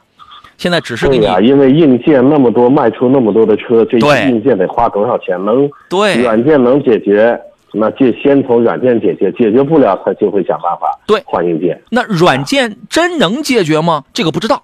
[0.57, 5.42] 现在只是给你，因为硬件那么多，卖出那么多的车，这硬件得花多少钱？
[5.44, 7.40] 能对软件能解决，
[7.72, 11.81] 那就先从软件解决，解决不了，他就会想办法对换硬件。
[11.90, 14.02] 那软件真能解决吗？
[14.12, 14.61] 这个不知道，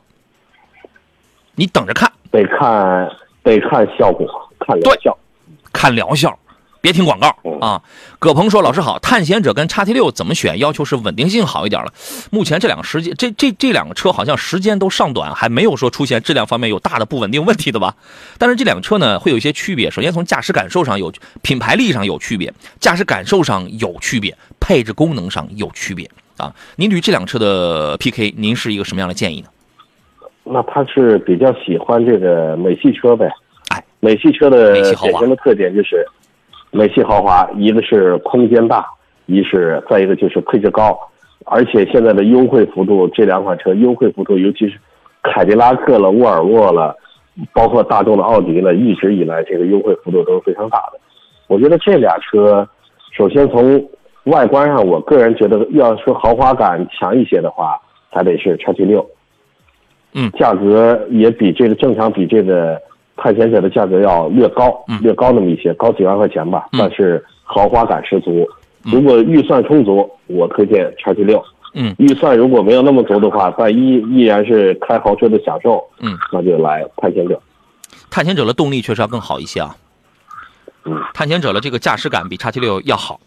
[1.54, 3.08] 你等着看，得看
[3.44, 4.26] 得看效果，
[4.58, 5.16] 看疗效。
[5.74, 6.38] 看疗效，
[6.80, 7.28] 别听广告
[7.60, 7.82] 啊！
[8.18, 10.58] 葛鹏说：“老师好，探险者跟叉 T 六怎么选？
[10.58, 11.92] 要求是稳定性好一点了。
[12.30, 17.94] 目前这两个时间，这这这两个车好像时间都尚短，还没有说出现质量方面有大的不稳定问题的吧？
[18.38, 19.90] 但是这两个车呢，会有一些区别。
[19.90, 26.54] 首先从驾驶感受上有品牌力上有区别，驾驶感受上有区别，配置功能上有区别啊！
[26.76, 29.48] 您对于这辆车的 PK，您是一个什么样的建议呢？
[30.44, 33.28] 那他是比较喜欢这个美系车呗？”
[34.04, 36.06] 美系车的典型的特点就是，
[36.70, 38.84] 美系豪华，一个是空间大，
[39.24, 40.94] 一是再一个就是配置高，
[41.46, 44.78] 而且现在的优惠幅度，这两款车优惠幅度，尤其是
[45.22, 46.94] 凯迪拉克了、沃尔沃了，
[47.54, 51.00] 包括大众的奥迪了，一直以来这个优惠幅度都是非常大的。
[51.46, 52.68] 我觉得这俩车，
[53.16, 53.82] 首先从
[54.24, 59.08] 外观上，我个人觉得要说豪华感强一些的话，还得是叉 T 六，
[60.12, 62.78] 嗯，价格也比这个正常比这个。
[63.16, 68.46] 探险者的价格要略高，略高那么一些，高几万块钱吧，但是豪华感十足。
[68.82, 71.42] 如果预算充足，我推荐叉 T 六。
[71.74, 75.82] 嗯，预算如果没有那么足的话，但依依然是开豪车的享受。
[76.00, 77.40] 嗯，那就来探险者。
[78.10, 79.74] 探险者的动力确实要更好一些啊。
[80.84, 83.18] 嗯，探险者的这个驾驶感比叉 T 六要好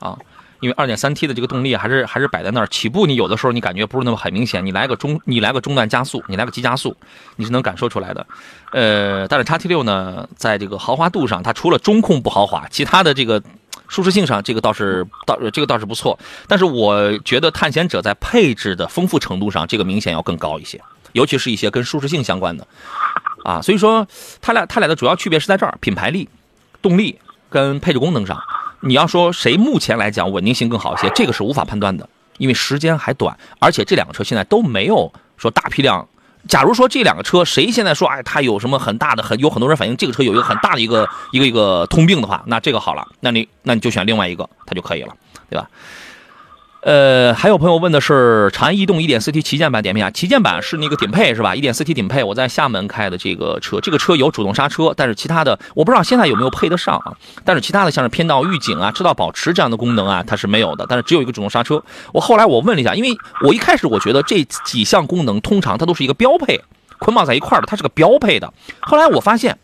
[0.00, 0.18] 啊。
[0.60, 6.96] 因为二点三 T 的这个动力还是还是摆在那儿，起步你有的时候你感觉不是那么很明显，你来个中你来个中段加速，你来个急加速，
[7.36, 8.26] 你是能感受出来的。
[8.72, 13.42] 呃，但是叉 T 六呢，在这个豪华度上，它除了中控不豪华，其他的这个
[13.88, 16.18] 舒适性上，这个倒是倒这个倒是不错。
[16.48, 20.80] 但是我觉得探险者在配置的丰富程度上，这个明显要更高一些，
[21.12, 22.66] 尤其是一些跟舒适性相关的
[23.44, 23.60] 啊。
[23.62, 24.06] 所以说，
[24.40, 26.28] 它俩它俩的主要区别是在这儿，品牌力、
[26.82, 27.18] 动力
[27.50, 28.42] 跟配置功能上。
[28.86, 36.06] 你要说谁目前来讲稳定性更好一些，这个是无法判断的，因为时间还短，而且这两个车现在都没有说大批量。
[36.48, 45.12] 假如说这两个车谁现在说哎他有什么很大的很有很多人反映这个车有一个很大的一个一个一个通病的话，那这个好了，那你那你就选另外一个它就可以了，
[45.50, 45.68] 对吧？
[46.86, 57.12] 呃，还有朋友问的是长安逸动 1.4T 旗舰版点评啊，旗舰版是那个顶配是吧？1.4T 顶配，我在厦门开的这个车，这个车有主动刹车，但是其他的我不知道现在有没有配得上啊。
[57.44, 61.82] 但是其他的像是偏道预警啊、车道保持这样的功能啊，它是没有的，但是只有一个主动刹车。
[62.12, 66.60] 我后来我问了一下，因为我一开始我觉得这几项功能通常它都是一个标配，
[67.00, 68.54] 捆绑在一块的，它是个标配的。
[68.78, 69.58] 后来我发现，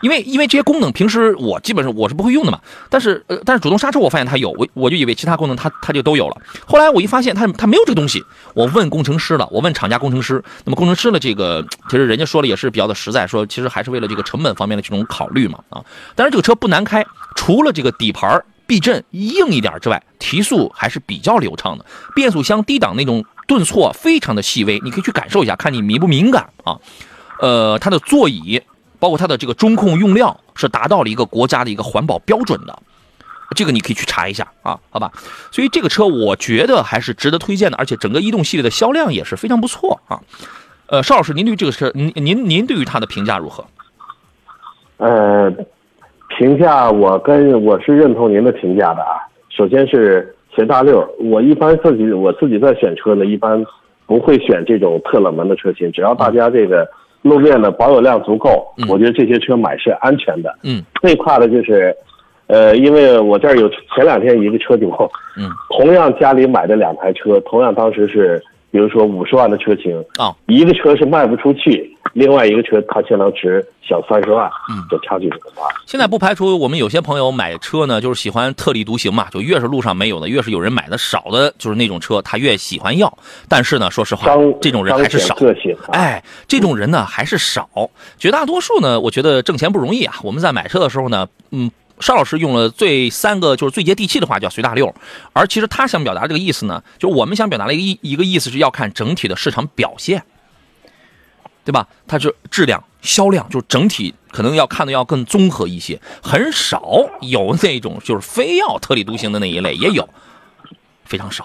[0.00, 6.36] 因为因为这些功能平时我基本上我是不会用的嘛，但是呃但是主动刹车我发现它有，我我就以为其他功能它它就都有了。
[6.66, 8.24] 后来我一发现它它没有这个东西，
[8.54, 15.84] 我问工程师了，我问厂家工程师，那么工程师的这个其实人家说的也是比较的实在，说其实还是为了这个成本方面的这种考虑嘛啊。
[16.14, 21.84] 但是这个车不难开，除了这个底盘避震硬一点之外，提速还是比较流畅的，
[22.14, 26.78] 变速箱低档那种顿挫非常的细微，你可以去感受一下，看你敏不敏感啊。
[27.40, 28.62] 呃，它的座椅。
[28.98, 32.78] 包括它的这个中控用料是达到了一个国家的一个环保标准的，
[33.54, 35.12] 这个你可以去查一下啊，好吧？
[35.52, 40.20] 所以这个车我觉得还是值得推荐的，而且整个逸动系列的销量也是非常不错啊。
[40.86, 43.64] 呃，邵老师，您对这个车，您您您对于它的评价如何？
[44.96, 45.50] 呃，
[46.36, 49.22] 评价我跟我是认同您的评价的啊。
[49.48, 53.64] 首先是随大六，我一般自己我自己在选车呢，一般
[54.06, 56.88] 不会选这种特冷门的车型，只要大家这个。
[57.28, 60.56] 路面的保有量足够，我觉得这些车买是安全的。
[60.62, 61.94] 嗯，最怕的就是，
[62.46, 64.90] 呃，因为我这儿有前两天一个车主，
[65.36, 68.42] 嗯， 同样家里买的两台车，同样当时是。
[68.70, 75.62] 比如说五十万的车型啊，一个车是卖不出去，另外一个车它可能值小三十万，嗯，这差距很大。
[75.86, 83.12] 现在不排除我们有些朋友买车呢，就是喜欢特立独行嘛，就越是路上没有的，越是有人买的少的，就是那种车，他越喜欢要。
[83.48, 84.26] 但是呢，说实话，
[84.60, 85.34] 这种人还是少。
[85.36, 87.68] 个性，哎，这种人呢还是少。
[88.18, 90.14] 绝大多数呢，我觉得挣钱不容易啊。
[90.22, 91.70] 我们在买车的时候呢，嗯。
[92.00, 94.94] 邵老师用了最三个就是最接地气的话，叫随大溜。
[95.32, 100.22] 而其实他想表达这个意思呢，就是我们想表达的一个意一个意思是要看整体的市场表现，
[101.68, 101.86] 对吧？
[102.06, 106.00] 它就质量、销量，就整体可能要看的要更综合一些。
[106.22, 106.82] 很少
[107.20, 110.08] 有那种就是非要特立独行的那一类，也有，
[111.04, 111.44] 非常少，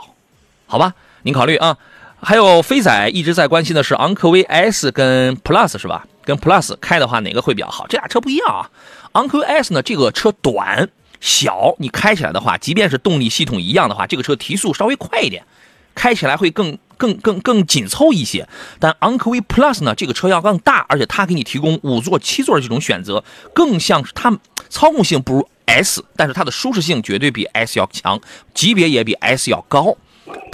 [0.66, 0.94] 好吧？
[1.24, 1.78] 您考虑啊。
[2.22, 6.08] 还有飞仔一直在关心的是昂科威 S 跟 Plus 是吧？
[6.24, 7.86] 跟 Plus 开的话，哪个会比较好？
[7.88, 8.72] 这俩车不一样啊。
[9.12, 15.44] 昂科威 S 呢，这个车短小，你开起来的话，即便是动力系统一样的话，这个车提速稍微快一点，
[15.94, 18.48] 开起来会更更更更紧凑一些。
[18.80, 24.40] 但昂科威 Plus 呢，这个车要更大，而且它给你提供五座、七座的这种选择，更像是它
[24.70, 28.22] 操控性不如 S，但是它的舒适性绝对比 S 要强，
[28.54, 29.98] 级别也比 S 要高。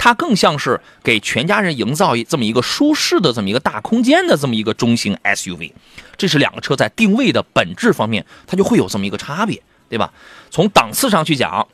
[0.00, 5.72] 它更像是给全家人营造一这么一个舒适的这么一个大空间的这么一个中型 SUV。
[6.16, 10.12] 这是两个车在定位的本质方面，它就会有这么一个差别，对吧？
[10.50, 11.68] 从档次上去讲，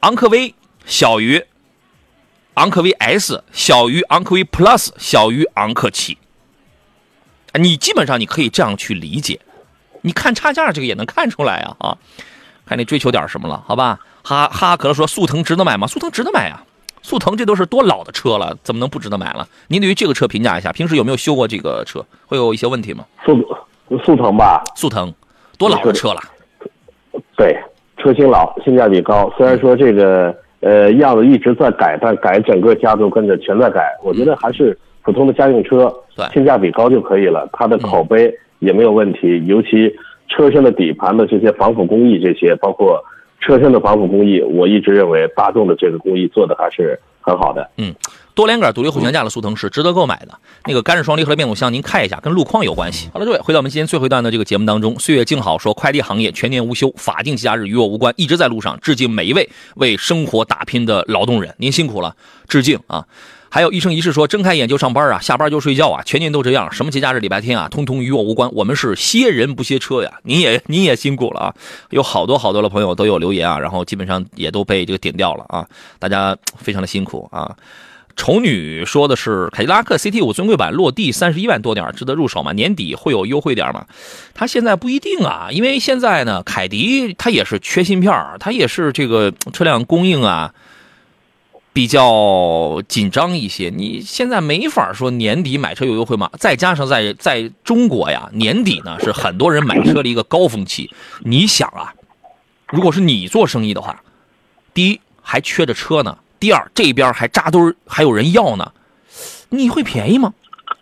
[0.00, 0.54] 昂科威
[0.86, 1.44] 小于
[2.54, 6.18] 昂科威 S，小于昂科威 Plus，小于昂克旗。
[7.54, 9.40] 你基本上你可以这样去理解，
[10.02, 11.98] 你看差价这个也能看出来啊啊！
[12.66, 13.98] 看你追求点什么了，好吧？
[14.22, 15.86] 哈哈，可乐说速腾值得买吗？
[15.86, 16.62] 速腾值得买呀。
[17.02, 19.48] 速腾这都是多老的车了，怎么能不值得买了？
[19.68, 22.04] 您对于这个车评价一下，平时有没有修过这个车？
[22.26, 23.04] 会有一些问题吗？
[23.24, 23.34] 速
[24.04, 25.12] 速腾吧，速腾
[25.56, 26.20] 多老的车了？
[27.36, 27.58] 对，
[27.96, 29.32] 车型老，性价比高。
[29.36, 33.96] 虽然说这个呃样子一直在改，但改整个家族跟着全在改。
[34.04, 37.48] 我觉得还是普通的家用车，对，性价比高就可以了。
[37.52, 39.94] 它的口碑也没有问题，尤其
[40.28, 43.02] 车身的底盘的这些防腐工艺，这些包括。
[43.42, 47.00] 车身的防腐工艺，我一直认为大众的这个工艺做的还是
[47.30, 47.70] 很好的。
[47.76, 47.94] 嗯，
[48.34, 50.36] 多连杆独立后悬架的速腾是值得购买的。
[50.64, 53.08] 那个干式双离合的变速箱，您看一下，跟路况有关系。
[53.12, 62.14] 好了，各位，回到我们今天最后一段的这个节目当中，岁月静好说，快递行业全年无休，法定节假日与我无关，一直在路上，致敬每一位为生活打拼的劳动人，您辛苦了，
[62.48, 63.06] 致敬啊！
[63.52, 66.72] 还有一生一世说，睁开眼就上班啊，下班就睡觉啊，全年都这样。
[66.72, 68.48] 什么节假日、礼拜天啊，通通与我无关。
[68.52, 70.20] 我们是歇人不歇车呀。
[70.22, 71.54] 您也您也辛苦了啊！
[71.90, 75.66] 有好多好多的朋友都有留言啊，然后基本上也都被这个顶掉了啊。
[75.98, 77.56] 大家非常的辛苦啊。
[78.14, 82.52] 丑女说的是凯迪拉克 CT 五尊贵版落地三十一万多点，值得入手吗？
[82.52, 83.84] 年底会有优惠点吗？
[84.32, 90.54] 它现在不一定啊，因为现在呢，凯迪它也是缺芯片它也是这个车辆供应啊。
[91.72, 96.28] 比较紧张一些，你现在没法说年底买车有优惠吗？
[96.36, 100.90] 再加上在在中国呀，年底呢是很多人买车的一个高峰期。
[101.20, 101.94] 你想啊，
[102.68, 104.02] 如果是你做生意的话，
[104.74, 108.72] 第一还缺着车呢，第二这边还扎堆还有人要呢，
[109.50, 110.34] 你会便宜吗？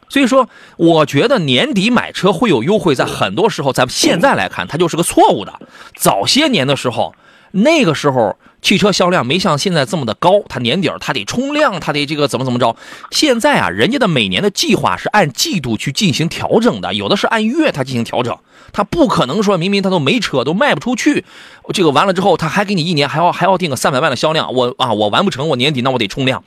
[0.09, 5.61] 所以说，我觉得年底买车会有优惠，在很多时候，咱们现在来看，它就是个错误的。
[5.95, 7.15] 早些年的时候。
[7.51, 12.77] 那个时候汽车销量没像现在这么的高，它年底儿它得冲量，它得这个怎么怎么着。
[13.11, 18.37] 现在啊，人家的每年的计划是按季度去进行调整的，有的是按月它进行调整，
[18.73, 21.25] 它不可能说明明它都没车都卖不出去，
[21.73, 26.43] 这个完了之后他还给你一年还要还要定个三百万的销量，我啊我完不成我年底那我得冲量，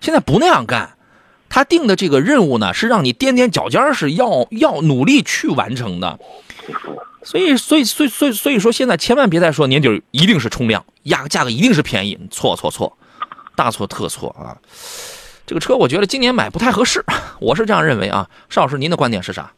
[0.00, 0.96] 现在不那样干，
[1.48, 6.18] 他定的这个任务呢是让你踮踮脚尖是要要努力去完成的。
[7.24, 12.92] 所以，所以，所以，所以，所以说，现在千万别再说年底一定是冲量，压价格一定是便宜，错错错，
[13.56, 14.54] 大错特错啊！
[15.46, 17.02] 这个车我觉得今年买不太合适，
[17.40, 18.28] 我是这样认为啊。
[18.50, 19.50] 邵老师，您的观点是啥？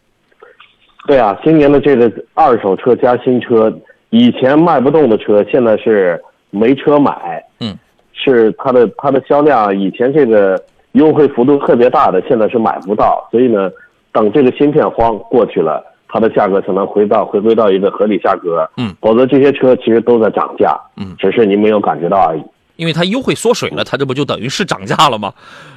[1.07, 3.73] 对啊，今年的这个二手车加新车，
[4.11, 7.45] 以前卖不动的车，现在是没车买。
[7.61, 7.77] 嗯，
[8.13, 10.61] 是它的它的销量，以前这个
[10.93, 13.29] 优惠幅度特别大的，现在是买不到。
[13.31, 13.71] 所以呢，
[14.13, 15.85] 等这个芯片荒过去了。
[16.17, 22.43] 它的价格才能回到回归到一个合理价格，嗯，否则这些车其实都在涨价，嗯，只是您没有感觉到而已。
[22.77, 25.35] 因为它优惠缩水了，它这不就等于是涨价了吗？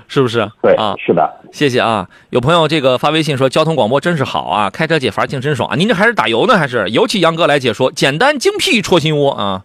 [0.08, 0.50] 是不是？
[0.62, 1.30] 对啊，是的。
[1.52, 5.76] 谢谢啊，有朋友这个发微信说交通广播真是好啊，开车解乏劲真爽啊。
[5.76, 7.92] 您这还是打油呢，还是尤其杨哥来解说？
[7.92, 9.64] 简单精辟戳心窝啊，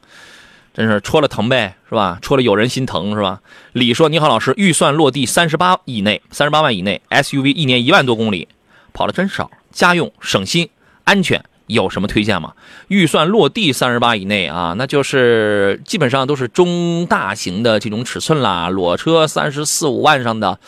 [0.73, 2.19] 真是戳了疼呗，是吧？
[2.21, 3.39] 戳了有人心疼是吧？
[3.73, 8.49] 李说你好，老师，预算落地三十八以内，三十八万以内，SUV 一年一万多公里，
[8.93, 10.71] 跑的真少，家用省心。
[11.05, 12.55] 安全有什么推荐吗？
[12.89, 18.71] 预算落地三十八以内啊，那就是基本上都是中大型的这种尺寸啦。
[18.71, 20.59] 裸车三十四五万上的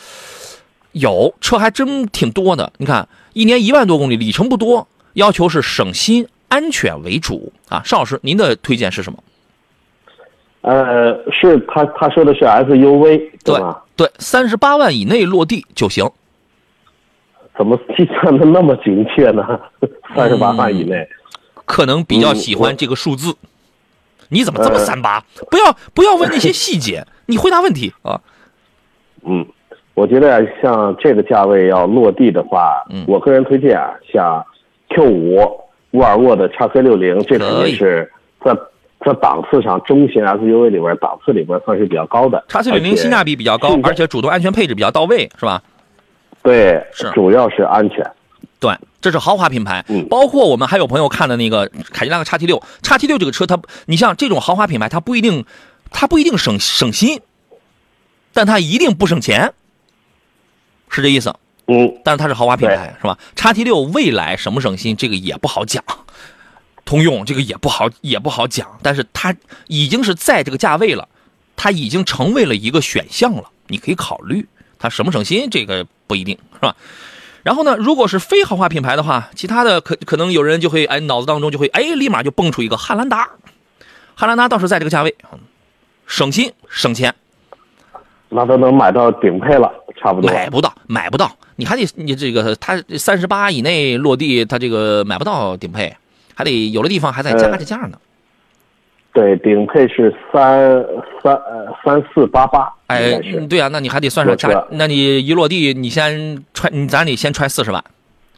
[0.91, 2.71] 有车还真挺多的。
[2.77, 7.81] 你看，一年一万多公里，里程不多，要求是省心、安全为主啊。
[7.83, 9.23] 邵老师，您的推荐是什么？
[10.61, 13.77] 呃，是他他说的是 SUV 对吗？
[13.95, 16.07] 对，三十八万以内落地就行。
[17.57, 19.59] 怎么计算的那么精确呢？
[20.15, 21.07] 三十八万以内，
[21.65, 23.35] 可能比较喜欢这个数字。
[24.29, 25.23] 你怎么这么三八？
[25.49, 28.19] 不要不要问那些细节， 你回答问题啊。
[29.25, 29.45] 嗯，
[29.93, 34.45] 我觉得像这个价位要落地的话，我个人推荐啊，像
[34.89, 35.35] Q 五、
[35.91, 38.11] 沃尔沃的 x C 六零，这肯定是
[38.43, 38.53] 在
[39.05, 42.43] 在档次上中型 SUV 里边档次里边算是比较高的。
[42.49, 45.61] x C 六零性价比比较高，而且主动安全配置比较到位，是吧？
[46.47, 48.09] 对，是主要是安全。
[48.57, 49.83] 对，这是豪华品牌。
[49.89, 55.45] 嗯，包括我们还有朋友看的那个凯迪拉克叉 T 六，叉 T 六这个车，它你像这种豪华品牌，它不一定，
[55.91, 57.19] 它不一定省省心，
[58.31, 59.53] 但它一定不省钱，
[60.89, 61.35] 是这意思。
[61.67, 63.19] 嗯，但是它是豪华品牌，是吧？
[63.35, 65.83] 叉 T 六未来省不省心，这个也不好讲。
[66.85, 69.35] 通用这个也不好也不好讲，但是它
[69.67, 71.09] 已经是在这个价位了，
[71.57, 74.47] 它已经成为了一个选项了，你可以考虑。
[74.79, 76.75] 它省不省心，这个不一定是吧？
[77.43, 83.29] 然后呢，如果是非豪华品牌的话，其他的可可能有人就会哎，脑子当中就会哎，立马就蹦出一个汉兰达。
[84.15, 85.15] 汉兰达倒是在这个价位，
[86.05, 87.13] 省心省钱，
[88.29, 89.71] 那都能买到顶配了，
[90.01, 90.29] 差不多。
[90.29, 95.95] 买不到，买不到，你还得你这个它三十八以内落地，它这个买不到顶配，
[96.33, 97.97] 还得有的地方还在加着价呢。
[99.17, 100.85] 对，顶配是三
[101.23, 107.83] 三呃三四八八，哎，对啊，那你还得算上加，那你一落地，你先揣，你咱得先揣四十万，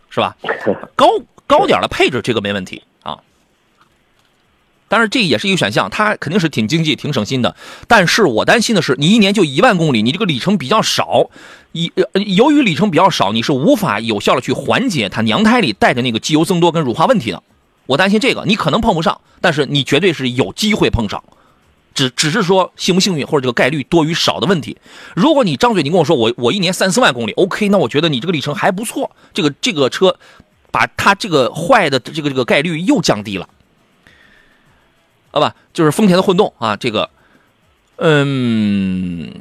[0.10, 0.38] 是吧？
[0.96, 1.06] 高
[1.46, 3.18] 高点的配置这个没问题啊。
[4.88, 7.54] 当然这也是一个选项，它肯定是挺经济、挺省心的。
[7.90, 11.30] 但是我担心的是，你一年就一万公里，你这个里程比较少，
[11.74, 11.92] 一
[12.38, 17.44] 由于里程比较少，你是无法有效的去缓解它娘胎里带着那个机油增多跟乳化问题的。
[17.90, 21.24] 我担心这个，你可能碰不上，但是你绝对是有机会碰上，
[21.96, 24.78] 只只是说幸不幸运或者这个概率多与少的问题。
[25.16, 30.20] 如果你张嘴你跟我说我我一年三四万公里，OK，那我觉得你这个里程还不错，这个这个车
[30.70, 33.50] 把它这个坏的这个这个概率又降低了，
[35.32, 37.10] 啊吧，就是丰田的混动啊，这个，
[37.96, 39.34] 嗯，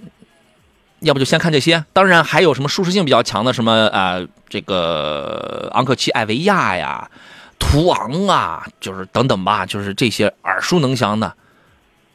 [1.01, 7.11] 要不就先看这些，当然还有什么舒适性比较强的什么啊，这个昂克旗艾维亚呀。
[7.59, 11.35] 途昂啊，就是等等吧，就是这些耳熟能详的，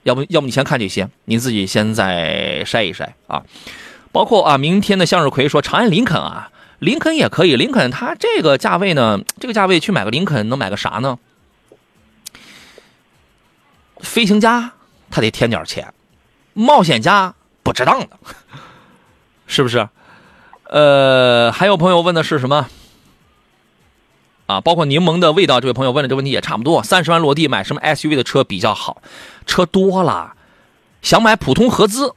[0.04, 3.44] 要不要不你先看这些，您自己先再筛一筛啊。
[4.12, 11.18] 包括啊，明天的向日葵说长安林肯啊，林肯也可以，林肯它这个价位呢，这个价位去买个林肯能买个啥呢？
[14.00, 14.74] 飞行家
[15.10, 15.94] 他得添点钱，
[16.54, 17.34] 冒险家
[17.64, 18.10] 不值当的，
[19.48, 19.88] 是不是？
[20.70, 22.68] 呃，还有朋友问的是什么？
[24.46, 26.84] 啊，包括柠檬的味道，这位朋友问的这问题也差不多。
[26.84, 29.02] 三十万落地买什么 SUV 的车比较好？
[29.46, 30.34] 车多了，
[31.02, 32.14] 想买普通合资，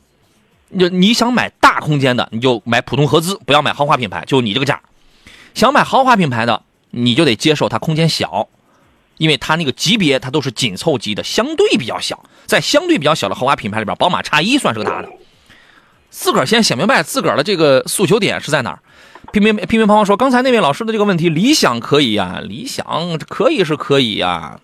[0.78, 4.80] 就你想买大空间的，你就买普通合资，不要买豪华品牌，就你这个价。
[5.54, 8.48] 想买豪华品牌的，你就得接受它空间小，
[9.18, 12.24] 因为它那个级别它都是紧凑级的，相对比较小。
[12.44, 15.08] 在相对比较小的豪华品牌里边，宝马叉一算是个大的。
[16.10, 18.78] 自个儿先想明白自个儿的这个诉求点是在哪儿。
[19.40, 24.58] 乒乒乒乒乓乓说：“刚才那位老师的这个问题，理想可以呀，理想可以是可以呀，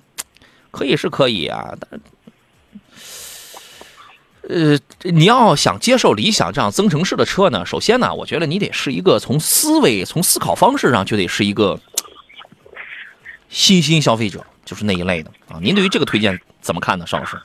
[0.71, 2.01] 可以是可以呀，但
[4.49, 11.79] 呃，你要想接受理想这样增程式的车呢，首先呢，我觉得你得是一个从思维、从思考方式上就得是一个
[13.51, 15.59] 新兴消费者，就是那一类的啊。
[15.61, 17.37] 您对于这个推荐怎么看呢，邵老师？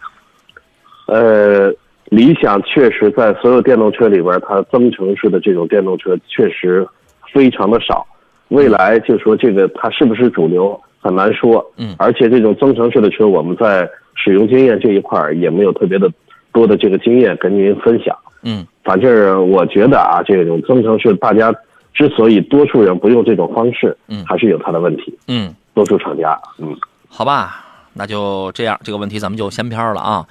[1.07, 1.69] 呃，
[2.05, 6.88] 理想确实在所有电动车里边，它增程式的这种电动车确实
[7.34, 8.05] 非常的少。
[8.49, 11.65] 未来就说这个它是不是主流很难说。
[11.78, 16.09] 嗯而且这种增程式的车，我们在使用经验这一块儿也没有特别的
[16.53, 18.17] 多的这个经验跟您分享。
[18.43, 21.53] 嗯反正我觉得啊，这种增程式大家
[21.93, 25.17] 之所以多数人不用这种方式，嗯还是有它的问题。
[25.28, 26.75] 嗯，多数厂家，嗯。
[27.09, 30.25] 好吧，那就这样，这个问题咱们就先飘了啊。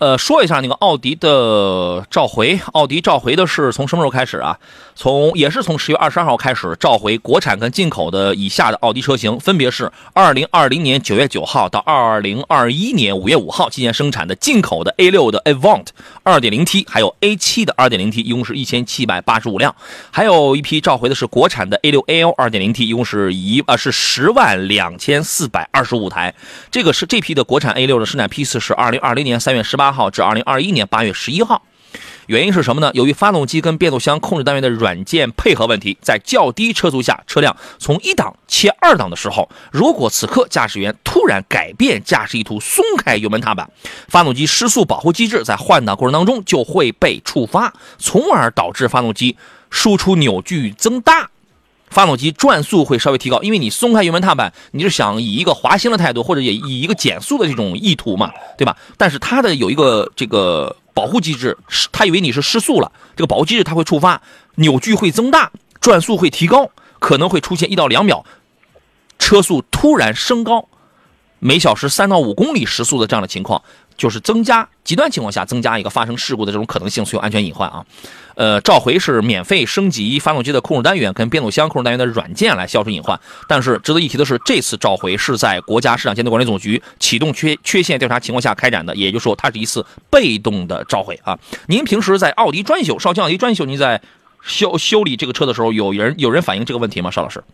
[0.00, 4.58] 呃，说一下那个奥迪的召回，奥迪召回的是从什么时候开始啊？
[4.94, 15.86] 从也是从十月二十二号开始召回国产跟进口的以下的奥迪车型，分别是二零二零年九月九号到二零二一年五月五号期间生产的进口的 A 六的 Avant
[16.22, 19.74] 二点零 T，还有 A 七的二点零 T，一共是一千七百八十五辆，
[20.10, 26.34] 还有一批召回的是国产的 A 六 AL 二点零 T，一共是一呃是十万两千四百二十五台。
[26.70, 31.62] 这个是这批的国产 A 六的生产批次是二零二零年三月十八号至二零二一年八月十一号。
[32.26, 32.92] 原因是什么呢？
[32.94, 43.68] 由于发动机跟变速箱控制单元的软件配合问题，在较低车速下，车辆从一档切二档的时候，如果此刻驾驶员突然改变驾驶意图，松开油门踏板，
[44.06, 49.36] 发动机失速保护机制在换挡过程当中就会被触发，从而导致发动机
[49.68, 51.30] 输出扭矩增大。
[51.90, 58.76] 发动机转速会稍微提高，因为你松开油门踏板，你是想以一个滑行的态度，或者也以一个减速的这种意图嘛，对吧？
[58.96, 64.22] 但是它的有一个这个保护机制，是它以为你是失速了，这个保护机制它会触发，
[64.54, 66.70] 扭矩会增大，转速会提高，
[67.00, 68.24] 可能会出现一到两秒
[69.18, 70.68] 车速突然升高，
[71.40, 73.62] 每小时三到五公里时速的这样的情况，
[74.00, 77.84] 就是增加极端情况下增加一个发生事故的这种可能性，所以有安全隐患啊。
[78.34, 83.20] 呃，召回是免费升级发动机的控制单元跟变速箱控制单元的软件来消除隐患。
[83.46, 91.38] 但是值得一提的是，这次召回是在国家市场监督管理总局启动缺缺陷调查情况下开展的，也就是说，它是一次被动的召回啊。
[91.66, 94.00] 您平时在奥迪专修、绍兴奥迪专修，您在
[94.42, 97.10] 修修理这个车的时候，有人有人反映这个问题吗？
[97.10, 97.44] 邵老师？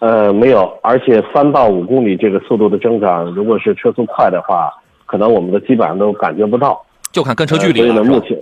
[0.00, 4.70] 呃，没有，而且三到五公里这个速度的增长，如果是车速快的话，
[5.10, 6.80] 可能我们的基本上都感觉不到。
[7.10, 8.38] 就看跟车距离呃、所以呢，了，目前，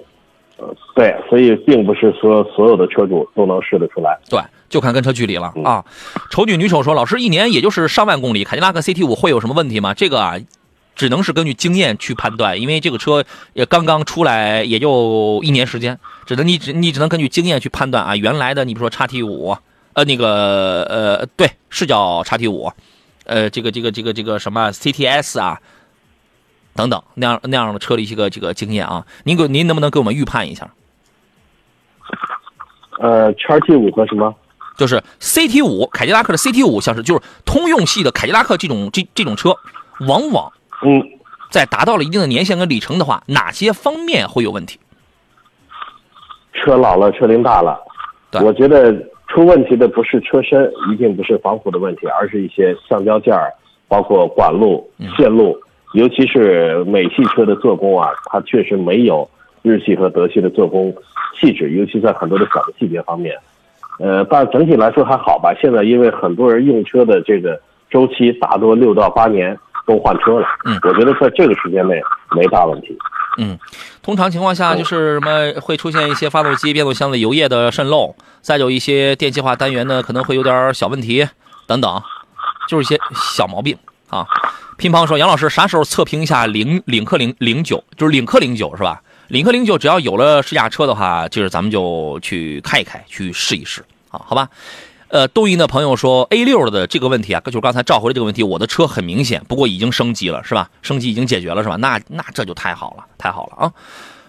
[0.59, 4.15] 呃，对，所以并不是说所有的车主都能试得出来。
[4.29, 4.39] 对，
[4.69, 5.83] 就看跟车距离了嗯啊。
[6.31, 9.95] 丑女女手说：“老师，一年也就是上万公里，凯迪拉克 CT 五会有什么问题吗？
[9.95, 10.37] 这个啊，
[10.95, 18.15] 只能是根据经验去判断，因为这个车也刚刚出来，也就一年时间，只能你只你只能根据经验去判断啊。
[18.17, 19.57] 原来的你比如说叉 T 五，
[19.95, 22.71] 呃，那个呃，对，是叫叉 T 五，
[23.25, 25.59] 呃，这个这个这个这个什么 CTS 啊。”
[26.75, 30.71] 等等，那样那样的车的一些个这个经验啊，您给您能不能给我们预判一下？
[33.01, 34.35] 呃，叉 T 五和什么？
[34.77, 39.57] 就是 CT 五，凯迪拉克的 CT 五，像是就是通用系的凯迪拉克这种这这种车，
[40.07, 40.53] 往往
[40.83, 41.03] 嗯，
[41.51, 44.79] 在达到了一定的年限跟里程的话，哪些方面会有问题？
[46.53, 47.79] 车老了，车龄大了。
[48.31, 48.93] 对我觉得
[49.29, 53.53] 出问题的不是车身，一定不是防腐的问题，而是一些橡胶件儿，
[53.87, 55.57] 包括管路、线路，
[55.93, 59.29] 尤其是美系车的做工啊，它确实没有
[59.63, 60.95] 日系和德系的做工
[61.39, 63.35] 细致，尤其在很多的小的细节方面。
[63.99, 65.53] 呃，但整体来说还好吧。
[65.61, 67.61] 现在因为很多人用车的这个
[67.91, 72.01] 周期大多六到八年都换车了，嗯我觉得在这个时间内
[72.37, 72.97] 没大问题。
[73.39, 73.59] 嗯，
[74.03, 81.27] 通常情况下就是什么会出现一些发动机、变速箱的油液的渗漏，再有一些电气化单元呢可能会有点小问题
[81.67, 82.03] 等等，
[82.69, 83.77] 就是一些小毛病
[84.09, 84.27] 啊。
[84.77, 87.83] 乒乓说：“杨老师，啥时候测评一下领领克零零九？
[87.97, 89.03] 就是领克零九是吧？
[89.29, 94.49] 领克零九只要有了试驾车的话，就是咱们就去开一开，去试一试啊，好吧？
[95.09, 100.71] 呃，东营的朋友说 A 六的这个问题啊，就是刚才召回的这个问题，我的车很明显，不过已经升级了，是吧？
[100.81, 101.77] 升级已经解决了，是吧？
[101.77, 103.73] 那那这就太好了，太好了啊！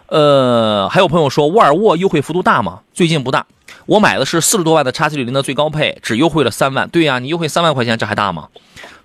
[0.07, 2.79] 呃，还有朋友说沃尔沃优惠幅度大吗？
[2.93, 3.45] 最近不大，
[3.85, 6.89] 我买的是四十多万的叉 C 六零的最高配，只优惠了三万。
[6.89, 8.47] 对呀、你优惠三万块钱，这还大吗？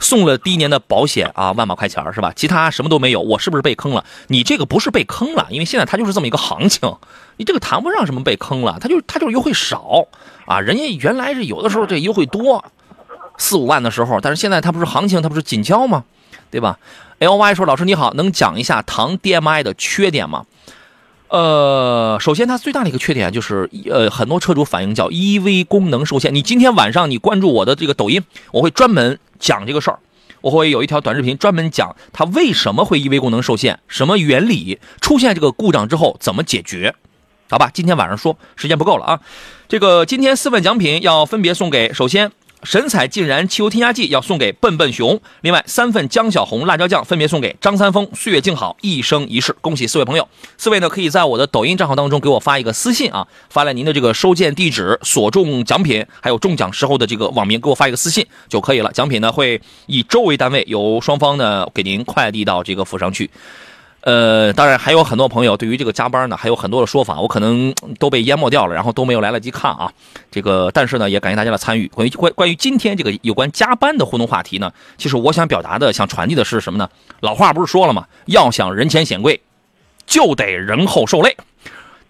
[0.00, 2.32] 送了第一年的保险啊，万把块钱是吧？
[2.34, 4.04] 其他什么都没有，我是不是被坑了？
[4.28, 6.96] 你这个不是被坑了，因为现在它就是这么一个行情，
[7.36, 10.06] 你这个谈不上什么被坑了，它就它就是优惠少
[10.46, 12.64] 啊，人家原来是有的时候这优惠多，
[13.38, 16.04] 四五万的时候，但是现在它不是行情，它不是紧俏吗？
[16.50, 16.78] 对吧
[17.18, 20.44] ？L Y 说：“老师你好，能讲一下唐 DMI 的缺点吗？”
[21.28, 26.32] 呃，首先它最大的一个缺点就是，呃，很多车主反映叫 EV 功能受限。
[26.32, 28.22] 你今天晚上你关注我的这个抖音，
[28.52, 29.98] 我会专门讲这个事儿，
[30.40, 36.94] 我会有一条短视频专门讲它为什么会 EV 功能受限，什么原理，出现这个故障之后怎么解决。
[37.50, 39.20] 好吧，今天晚上说，时间不够了啊。
[39.68, 42.32] 这个今天四份奖品要分别送给，首先
[42.64, 49.54] 神采尽然汽油添加剂要送给笨笨熊，另外三份江小红辣椒酱分别送给张三丰、岁月静好、一生一世。
[49.60, 58.90] 恭喜四位朋友，四位呢可以在我的抖音账号当中给我发一个私信啊，发来您的这个收件地址、所中奖品，还有中奖时候的这个网名，给我发一个私信就可以了。
[58.92, 63.30] 奖品呢会以周为单位，由双方呢给您快递到这个府上去。
[64.04, 69.90] 呃，当然还有很多朋友对于这个加班呢，还有很多的说法，我可能都被淹没掉了，然后都没有来得及看啊。
[70.30, 71.88] 这个，但是呢，也感谢大家的参与。
[71.88, 76.86] 关于关关于今天这个有关加班的互动话题呢，其实我想表达的、想传递的是什么呢？
[77.20, 78.06] 老话不是说了吗？
[78.26, 79.40] 要想人前显贵，
[80.06, 81.34] 就得人后受累。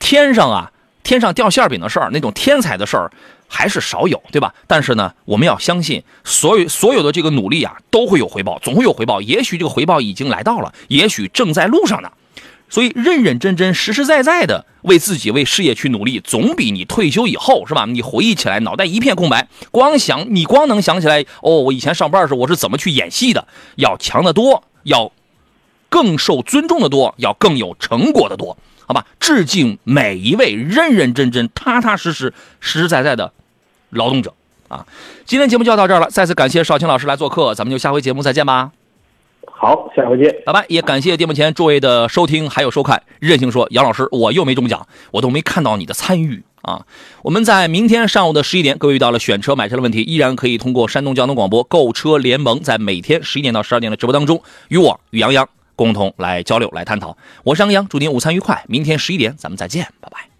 [0.01, 0.73] 天上啊，
[1.05, 3.09] 天上掉馅饼的事儿，那种天才的事儿。
[3.47, 4.53] 还是少有，对吧？
[4.67, 9.21] 但是呢，我们要相信，所有所有的这个努力啊，都会有回报，总会有回报。
[9.21, 12.11] 也许这个回报已经来到了，也许正在路上呢。
[12.69, 17.85] 所以，认认真真、实实在在的为自己、为事业去努力，总比你退休以后是吧？
[17.87, 23.47] 你回忆起来，脑袋一片空白，光想你光能想起来哦，我以前上班时我是怎么去演戏的，
[23.77, 25.13] 要强得多，要
[25.89, 28.57] 更受尊重的多，要更有成果的多，
[28.87, 29.07] 好吧？
[29.21, 33.33] 致敬每一位认认真真、踏踏实实、实实在在的。
[33.91, 34.35] 劳动者
[34.67, 34.85] 啊，
[35.25, 36.09] 今天节目就要到这儿了。
[36.11, 38.73] 再次感谢少卿老师来做客，咱们就下回节目再见吧。
[39.47, 40.65] 好，下回见，拜拜。
[40.69, 43.01] 也感谢电幕前诸位的收听还有收看。
[43.21, 46.85] 任性说，杨老师，我又没中奖，我都没看到你的参与啊。
[47.23, 57.17] 我们在明天上午的十一点，各位遇到了选车买车的问题，依然可以通过山东交通广播购车联盟，在每天十一点到十二点的直播当中，与我与杨洋共同来交流来探讨。
[57.43, 58.65] 我是杨洋，祝您午餐愉快。
[58.69, 60.34] 明天十一点咱们再见，拜拜。